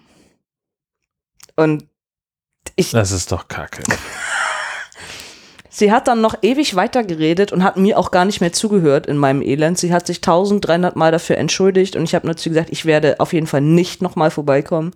[1.58, 1.86] Und
[2.91, 3.84] Das ist doch kacke.
[5.76, 9.18] sie hat dann noch ewig weitergeredet und hat mir auch gar nicht mehr zugehört in
[9.18, 9.78] meinem Elend.
[9.78, 13.20] Sie hat sich 1300 Mal dafür entschuldigt und ich habe nur zu gesagt, ich werde
[13.20, 14.96] auf jeden Fall nicht nochmal vorbeikommen.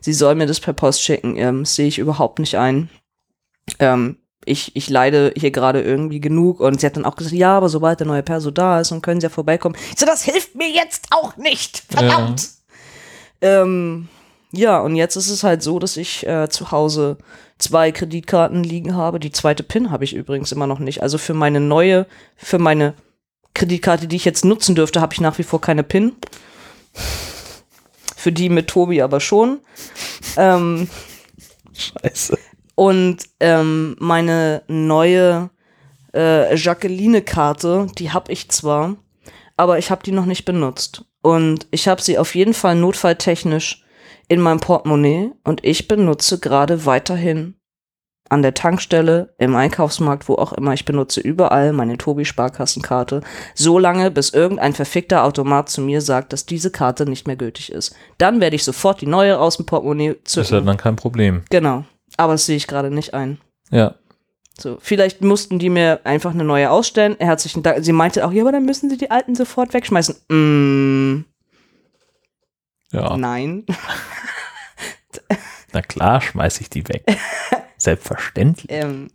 [0.00, 1.36] Sie soll mir das per Post schicken.
[1.36, 2.90] Ähm, das sehe ich überhaupt nicht ein.
[3.78, 7.56] Ähm, ich, ich leide hier gerade irgendwie genug und sie hat dann auch gesagt, ja,
[7.56, 9.76] aber sobald der neue Perso da ist, dann können sie ja vorbeikommen.
[9.92, 11.84] Ich so, das hilft mir jetzt auch nicht.
[11.88, 12.48] Verdammt.
[13.40, 14.08] Ähm,
[14.52, 17.18] ja, und jetzt ist es halt so, dass ich äh, zu Hause
[17.58, 19.20] zwei Kreditkarten liegen habe.
[19.20, 21.02] Die zweite PIN habe ich übrigens immer noch nicht.
[21.02, 22.06] Also für meine neue,
[22.36, 22.94] für meine
[23.54, 26.12] Kreditkarte, die ich jetzt nutzen dürfte, habe ich nach wie vor keine PIN.
[28.16, 29.60] Für die mit Tobi aber schon.
[30.36, 30.88] Ähm,
[31.72, 32.38] Scheiße.
[32.74, 35.50] und ähm, meine neue
[36.14, 38.96] äh, Jacqueline-Karte, die habe ich zwar,
[39.56, 41.04] aber ich habe die noch nicht benutzt.
[41.22, 43.84] Und ich habe sie auf jeden Fall notfalltechnisch
[44.28, 47.54] in meinem Portemonnaie und ich benutze gerade weiterhin
[48.30, 50.74] an der Tankstelle, im Einkaufsmarkt, wo auch immer.
[50.74, 53.22] Ich benutze überall meine Tobi-Sparkassenkarte,
[53.54, 57.72] so lange, bis irgendein verfickter Automat zu mir sagt, dass diese Karte nicht mehr gültig
[57.72, 57.94] ist.
[58.18, 60.66] Dann werde ich sofort die neue aus dem Portemonnaie Das ist ja zücken.
[60.66, 61.42] dann kein Problem.
[61.48, 61.84] Genau.
[62.18, 63.38] Aber das sehe ich gerade nicht ein.
[63.70, 63.94] Ja.
[64.60, 67.16] So, vielleicht mussten die mir einfach eine neue ausstellen.
[67.18, 67.82] Herzlichen Dank.
[67.82, 70.16] Sie meinte auch, ja, aber dann müssen sie die alten sofort wegschmeißen.
[70.28, 71.24] Mm,
[72.92, 73.16] Ja.
[73.16, 73.64] nein.
[75.72, 77.04] Na klar, schmeiß ich die weg.
[77.76, 78.66] Selbstverständlich.
[78.70, 79.10] Ähm,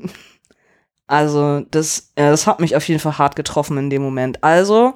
[1.08, 4.44] also, das, äh, das hat mich auf jeden Fall hart getroffen in dem Moment.
[4.44, 4.94] Also,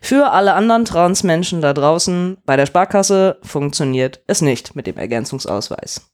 [0.00, 6.10] für alle anderen Transmenschen da draußen, bei der Sparkasse funktioniert es nicht mit dem Ergänzungsausweis.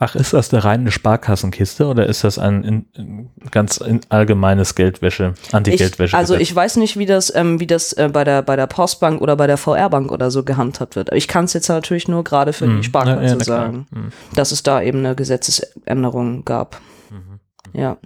[0.00, 4.76] Ach, ist das eine reine Sparkassenkiste oder ist das ein in, in, ganz in allgemeines
[4.76, 6.16] Geldwäsche, Anti-Geldwäsche?
[6.16, 9.20] Also ich weiß nicht, wie das, ähm, wie das äh, bei, der, bei der Postbank
[9.20, 11.10] oder bei der VR-Bank oder so gehandhabt wird.
[11.10, 14.12] Aber ich kann es jetzt natürlich nur gerade für die Sparkasse sagen, Hm.
[14.36, 16.80] dass es da eben eine Gesetzesänderung gab.
[17.10, 17.40] Mhm.
[17.72, 17.96] Ja.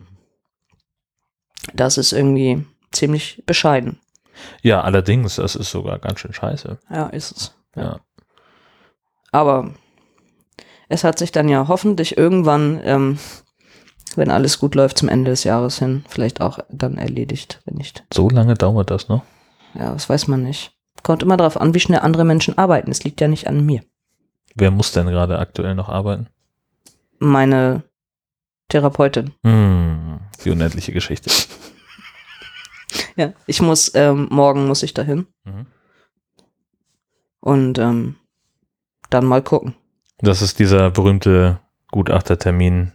[1.75, 4.01] Das ist irgendwie ziemlich bescheiden.
[4.63, 6.79] Ja, allerdings, das ist sogar ganz schön scheiße.
[6.91, 7.55] Ja, ist es.
[7.77, 8.01] Ja.
[9.31, 9.75] Aber
[10.93, 13.19] es hat sich dann ja hoffentlich irgendwann, ähm,
[14.17, 18.05] wenn alles gut läuft, zum Ende des Jahres hin, vielleicht auch dann erledigt, wenn nicht.
[18.13, 19.23] So lange dauert das noch?
[19.75, 20.73] Ja, das weiß man nicht.
[21.03, 22.91] Kommt immer darauf an, wie schnell andere Menschen arbeiten.
[22.91, 23.83] Es liegt ja nicht an mir.
[24.55, 26.29] Wer muss denn gerade aktuell noch arbeiten?
[27.19, 27.83] Meine
[28.69, 29.33] Therapeutin.
[29.45, 31.31] Hm, die unendliche Geschichte.
[33.17, 35.67] Ja, ich muss, ähm, morgen muss ich dahin Mhm.
[37.41, 38.17] und ähm,
[39.11, 39.75] dann mal gucken.
[40.23, 41.59] Das ist dieser berühmte
[41.91, 42.93] Gutachtertermin.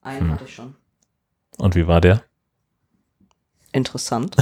[0.00, 0.32] Einen Hm.
[0.32, 0.74] hatte ich schon.
[1.58, 2.22] Und wie war der?
[3.72, 4.36] interessant.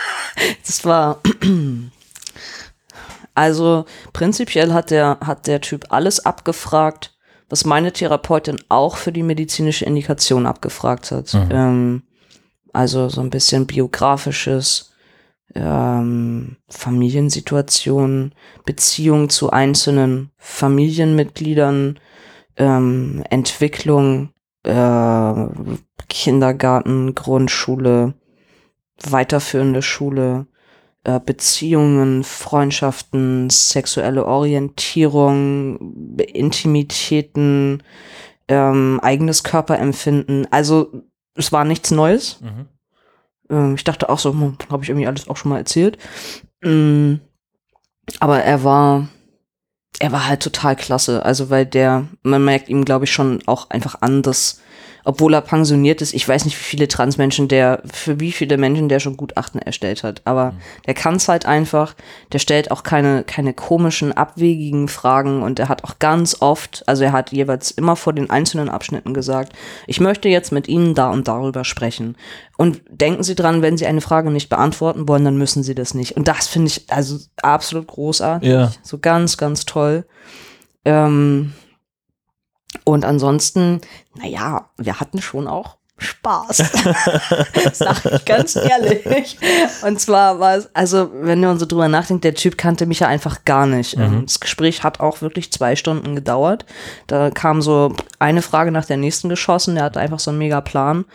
[0.66, 1.20] das war
[3.34, 7.16] also prinzipiell hat der hat der Typ alles abgefragt,
[7.48, 11.32] was meine Therapeutin auch für die medizinische Indikation abgefragt hat.
[11.32, 11.48] Mhm.
[11.50, 12.02] Ähm,
[12.72, 14.92] also so ein bisschen biografisches,
[15.54, 18.32] ähm, Familiensituation,
[18.64, 21.98] Beziehung zu einzelnen Familienmitgliedern,
[22.56, 24.30] ähm, Entwicklung,
[24.64, 25.46] äh,
[26.08, 28.14] Kindergarten, Grundschule,
[29.02, 30.46] weiterführende Schule,
[31.04, 37.82] äh, Beziehungen, Freundschaften, sexuelle Orientierung, Intimitäten,
[38.48, 40.46] ähm, eigenes Körperempfinden.
[40.50, 41.02] Also
[41.34, 42.40] es war nichts Neues.
[42.40, 42.68] Mhm.
[43.50, 45.98] Ähm, ich dachte auch so, hm, habe ich irgendwie alles auch schon mal erzählt.
[46.62, 47.16] Mm,
[48.20, 49.08] aber er war,
[49.98, 51.24] er war halt total klasse.
[51.24, 54.60] Also weil der, man merkt ihm, glaube ich, schon auch einfach an, dass,
[55.06, 58.88] obwohl er pensioniert ist, ich weiß nicht, wie viele Transmenschen der, für wie viele Menschen
[58.88, 60.20] der schon Gutachten erstellt hat.
[60.24, 60.54] Aber
[60.84, 61.94] der kann es halt einfach.
[62.32, 67.04] Der stellt auch keine, keine komischen, abwegigen Fragen und er hat auch ganz oft, also
[67.04, 69.52] er hat jeweils immer vor den einzelnen Abschnitten gesagt,
[69.86, 72.16] ich möchte jetzt mit Ihnen da und darüber sprechen.
[72.56, 75.94] Und denken Sie dran, wenn Sie eine Frage nicht beantworten wollen, dann müssen Sie das
[75.94, 76.16] nicht.
[76.16, 78.48] Und das finde ich also absolut großartig.
[78.48, 78.72] Ja.
[78.82, 80.04] So ganz, ganz toll.
[80.84, 81.52] Ähm,
[82.84, 83.80] und ansonsten,
[84.14, 86.58] naja, wir hatten schon auch Spaß.
[87.72, 89.38] Sag ich ganz ehrlich.
[89.82, 93.08] Und zwar war es, also, wenn man so drüber nachdenkt, der Typ kannte mich ja
[93.08, 93.96] einfach gar nicht.
[93.96, 96.66] Ähm, Das Gespräch hat auch wirklich zwei Stunden gedauert.
[97.06, 99.78] Da kam so eine Frage nach der nächsten geschossen.
[99.78, 101.06] Er hatte einfach so einen mega Plan.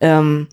[0.00, 0.48] Ähm,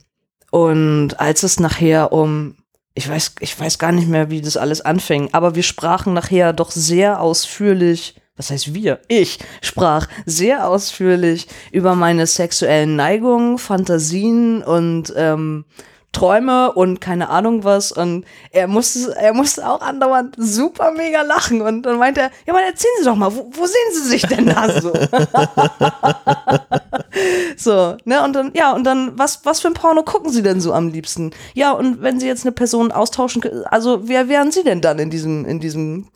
[0.51, 2.55] und als es nachher um,
[2.95, 6.51] ich weiß, ich weiß gar nicht mehr, wie das alles anfing, aber wir sprachen nachher
[6.51, 8.99] doch sehr ausführlich, was heißt wir?
[9.09, 15.65] Ich sprach sehr ausführlich über meine sexuellen Neigungen, Fantasien und ähm,
[16.13, 17.91] Träume und keine Ahnung was.
[17.91, 21.61] Und er musste, er musste auch andauernd super mega lachen.
[21.61, 24.21] Und dann meinte er, ja, aber erzählen Sie doch mal, wo, wo sehen Sie sich
[24.23, 24.93] denn da so?
[27.57, 30.61] So, ne, und dann, ja, und dann, was, was für ein Porno gucken Sie denn
[30.61, 31.31] so am liebsten?
[31.53, 35.09] Ja, und wenn Sie jetzt eine Person austauschen, also wer wären Sie denn dann in
[35.09, 36.07] diesem, in diesem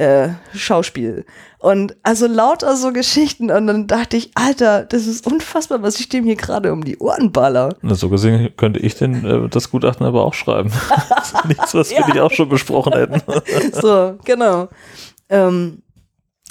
[0.00, 1.24] äh, Schauspiel?
[1.58, 6.08] Und also lauter so Geschichten und dann dachte ich, Alter, das ist unfassbar, was ich
[6.08, 7.76] dem hier gerade um die Ohren baller.
[7.82, 10.72] Na, so gesehen könnte ich denn äh, das Gutachten aber auch schreiben.
[11.48, 12.06] nichts, was wir Ja.
[12.06, 13.22] nicht auch schon besprochen hätten.
[13.80, 14.68] So, genau.
[15.28, 15.82] Ähm,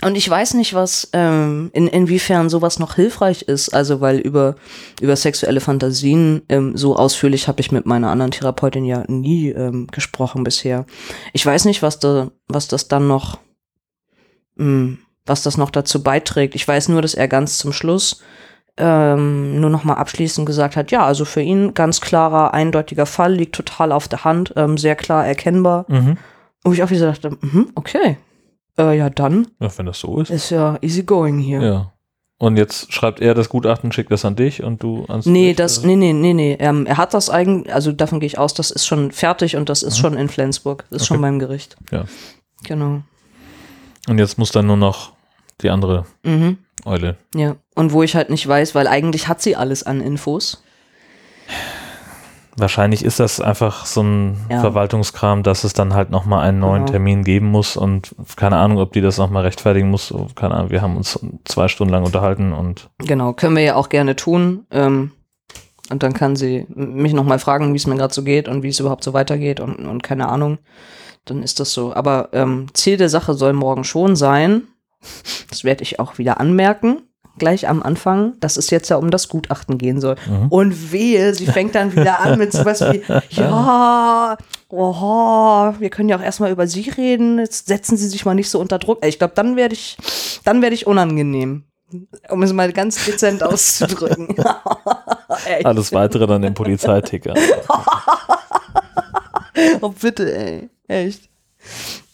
[0.03, 3.69] und ich weiß nicht, was, ähm, in, inwiefern sowas noch hilfreich ist.
[3.69, 4.55] Also, weil über,
[5.01, 9.87] über sexuelle Fantasien ähm, so ausführlich habe ich mit meiner anderen Therapeutin ja nie ähm,
[9.87, 10.85] gesprochen bisher.
[11.33, 13.39] Ich weiß nicht, was da, was das dann noch,
[14.55, 16.55] mh, was das noch dazu beiträgt.
[16.55, 18.21] Ich weiß nur, dass er ganz zum Schluss
[18.77, 23.33] ähm, nur noch mal abschließend gesagt hat, ja, also für ihn ganz klarer, eindeutiger Fall,
[23.33, 25.85] liegt total auf der Hand, ähm, sehr klar erkennbar.
[25.89, 26.17] Mhm.
[26.63, 28.17] Wo ich auch wieder dachte, mhm, okay.
[28.79, 30.29] Äh, ja, dann Ja, wenn das so ist.
[30.31, 31.61] ist ja easy going hier.
[31.61, 31.93] Ja.
[32.41, 35.83] Und jetzt schreibt er das Gutachten, schickt das an dich und du ans Nee, das,
[35.83, 36.55] nee, nee, nee, nee.
[36.59, 39.67] Ähm, er hat das eigentlich, also davon gehe ich aus, das ist schon fertig und
[39.67, 40.85] das ist schon in Flensburg.
[40.89, 41.23] Das ist schon Mhm.
[41.25, 41.31] Okay.
[41.31, 41.75] beim Gericht.
[41.91, 42.05] Ja.
[42.63, 43.01] Genau.
[44.07, 45.11] Und jetzt muss dann nur noch
[45.61, 46.59] die andere Mhm.
[46.85, 47.17] Eule.
[47.35, 47.57] Ja.
[47.75, 50.63] Und wo ich halt nicht weiß, weil eigentlich hat sie alles an Infos.
[52.59, 54.59] Wahrscheinlich ist das einfach so ein Ja.
[54.61, 56.91] Verwaltungskram, dass es dann halt nochmal einen neuen Genau.
[56.91, 60.13] Termin geben muss und keine Ahnung, ob die das nochmal rechtfertigen muss.
[60.35, 63.89] Keine Ahnung, wir haben uns zwei Stunden lang unterhalten und Genau, können wir ja auch
[63.89, 64.65] gerne tun.
[64.71, 65.11] Ähm,
[65.89, 68.69] und dann kann sie mich nochmal fragen, wie es mir gerade so geht und wie
[68.69, 70.59] es überhaupt so weitergeht und, und keine Ahnung.
[71.25, 71.93] Dann ist das so.
[71.93, 74.63] Aber ähm, Ziel der Sache soll morgen schon sein,
[75.49, 77.01] das werde ich auch wieder anmerken,
[77.39, 80.15] gleich am Anfang, dass es jetzt ja um das Gutachten gehen soll.
[80.27, 80.47] Mhm.
[80.49, 84.37] Und wehe, sie fängt dann wieder an mit sowas wie, ja,
[84.69, 88.49] oho, wir können ja auch erstmal über sie reden, jetzt setzen sie sich mal nicht
[88.49, 89.03] so unter Druck.
[89.05, 89.97] Ich glaube, dann werde ich,
[90.43, 91.63] dann werde ich unangenehm.
[92.29, 94.35] Um es mal ganz dezent auszudrücken.
[95.63, 97.33] Alles weitere dann im Polizeiticker.
[99.81, 100.69] Oh, bitte, ey.
[100.87, 101.29] Echt.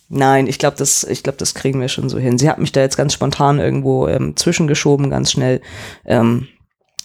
[0.10, 2.38] Nein, ich glaube, das, ich glaube, das kriegen wir schon so hin.
[2.38, 5.62] Sie hat mich da jetzt ganz spontan irgendwo ähm, zwischengeschoben, ganz schnell.
[6.06, 6.48] Ähm,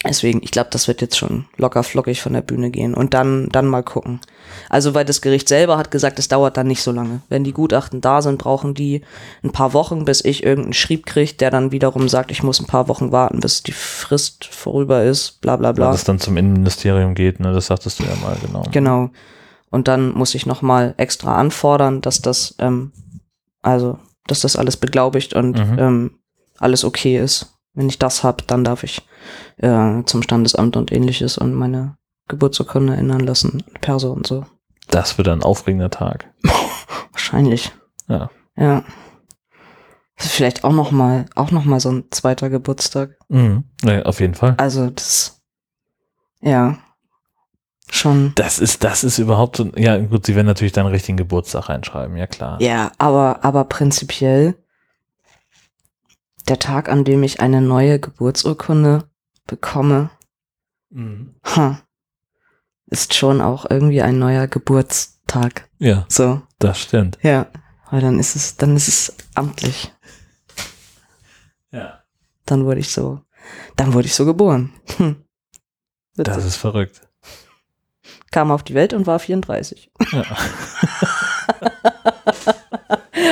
[0.04, 3.48] deswegen, ich glaube, das wird jetzt schon locker flockig von der Bühne gehen und dann,
[3.50, 4.20] dann mal gucken.
[4.68, 7.22] Also, weil das Gericht selber hat gesagt, es dauert dann nicht so lange.
[7.30, 9.02] Wenn die Gutachten da sind, brauchen die
[9.42, 12.66] ein paar Wochen, bis ich irgendeinen Schrieb kriege, der dann wiederum sagt, ich muss ein
[12.66, 15.92] paar Wochen warten, bis die Frist vorüber ist, bla bla Weil bla.
[15.92, 17.52] das dann zum Innenministerium geht, ne?
[17.52, 18.64] Das sagtest du ja mal, genau.
[18.70, 19.10] Genau.
[19.70, 22.92] Und dann muss ich noch mal extra anfordern, dass das, ähm,
[23.62, 25.78] also, dass das alles beglaubigt und Mhm.
[25.78, 26.18] ähm,
[26.58, 27.54] alles okay ist.
[27.72, 29.06] Wenn ich das hab, dann darf ich
[29.58, 31.96] äh, zum Standesamt und ähnliches und meine
[32.28, 34.44] Geburtsurkunde ändern lassen, Perso und so.
[34.88, 36.28] Das wird ein aufregender Tag.
[37.12, 37.72] Wahrscheinlich.
[38.08, 38.30] Ja.
[38.56, 38.84] Ja.
[40.16, 43.16] Das ist vielleicht auch noch mal, auch noch mal so ein zweiter Geburtstag.
[43.28, 43.64] Mhm.
[43.84, 44.54] Ja, auf jeden Fall.
[44.58, 45.40] Also das,
[46.40, 46.78] ja,
[47.94, 48.32] schon.
[48.36, 52.16] Das ist, das ist überhaupt so, ja gut, sie werden natürlich deinen richtigen Geburtstag reinschreiben,
[52.16, 52.60] ja klar.
[52.60, 54.54] Ja, aber, aber prinzipiell
[56.48, 59.04] der Tag, an dem ich eine neue Geburtsurkunde
[59.46, 60.10] bekomme,
[60.92, 61.36] Mhm.
[61.44, 61.80] ha,
[62.86, 65.68] ist schon auch irgendwie ein neuer Geburtstag.
[65.78, 67.18] Ja, So, das stimmt.
[67.22, 67.46] ja.
[67.92, 69.92] Weil dann ist es, dann ist es amtlich.
[71.72, 72.02] Ja.
[72.46, 73.20] Dann wurde ich so,
[73.76, 74.72] dann wurde ich so geboren.
[74.96, 75.24] Hm.
[76.16, 77.00] Das ist verrückt.
[78.30, 79.90] Kam auf die Welt und war 34.
[80.12, 80.24] Ja.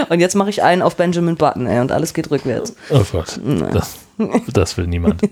[0.09, 2.74] Und jetzt mache ich einen auf Benjamin Button, ey, und alles geht rückwärts.
[2.90, 3.38] Oh Gott,
[3.72, 3.99] das,
[4.53, 5.22] das will niemand.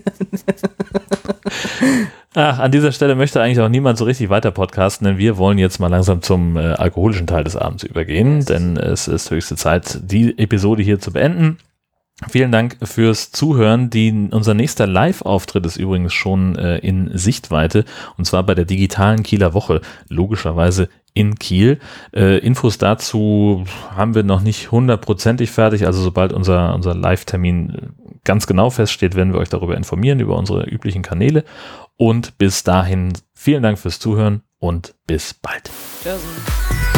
[2.35, 5.57] Ach, an dieser Stelle möchte eigentlich auch niemand so richtig weiter podcasten, denn wir wollen
[5.57, 9.99] jetzt mal langsam zum äh, alkoholischen Teil des Abends übergehen, denn es ist höchste Zeit,
[10.03, 11.57] die Episode hier zu beenden.
[12.29, 13.91] Vielen Dank fürs Zuhören.
[13.91, 17.85] Die, unser nächster Live-Auftritt ist übrigens schon äh, in Sichtweite
[18.17, 21.79] und zwar bei der digitalen Kieler Woche, logischerweise in Kiel.
[22.15, 23.65] Äh, Infos dazu
[23.95, 27.93] haben wir noch nicht hundertprozentig fertig, also sobald unser, unser Live-Termin
[28.23, 31.43] ganz genau feststeht, werden wir euch darüber informieren, über unsere üblichen Kanäle.
[31.97, 35.69] Und bis dahin vielen Dank fürs Zuhören und bis bald.
[36.03, 36.96] Tschüss.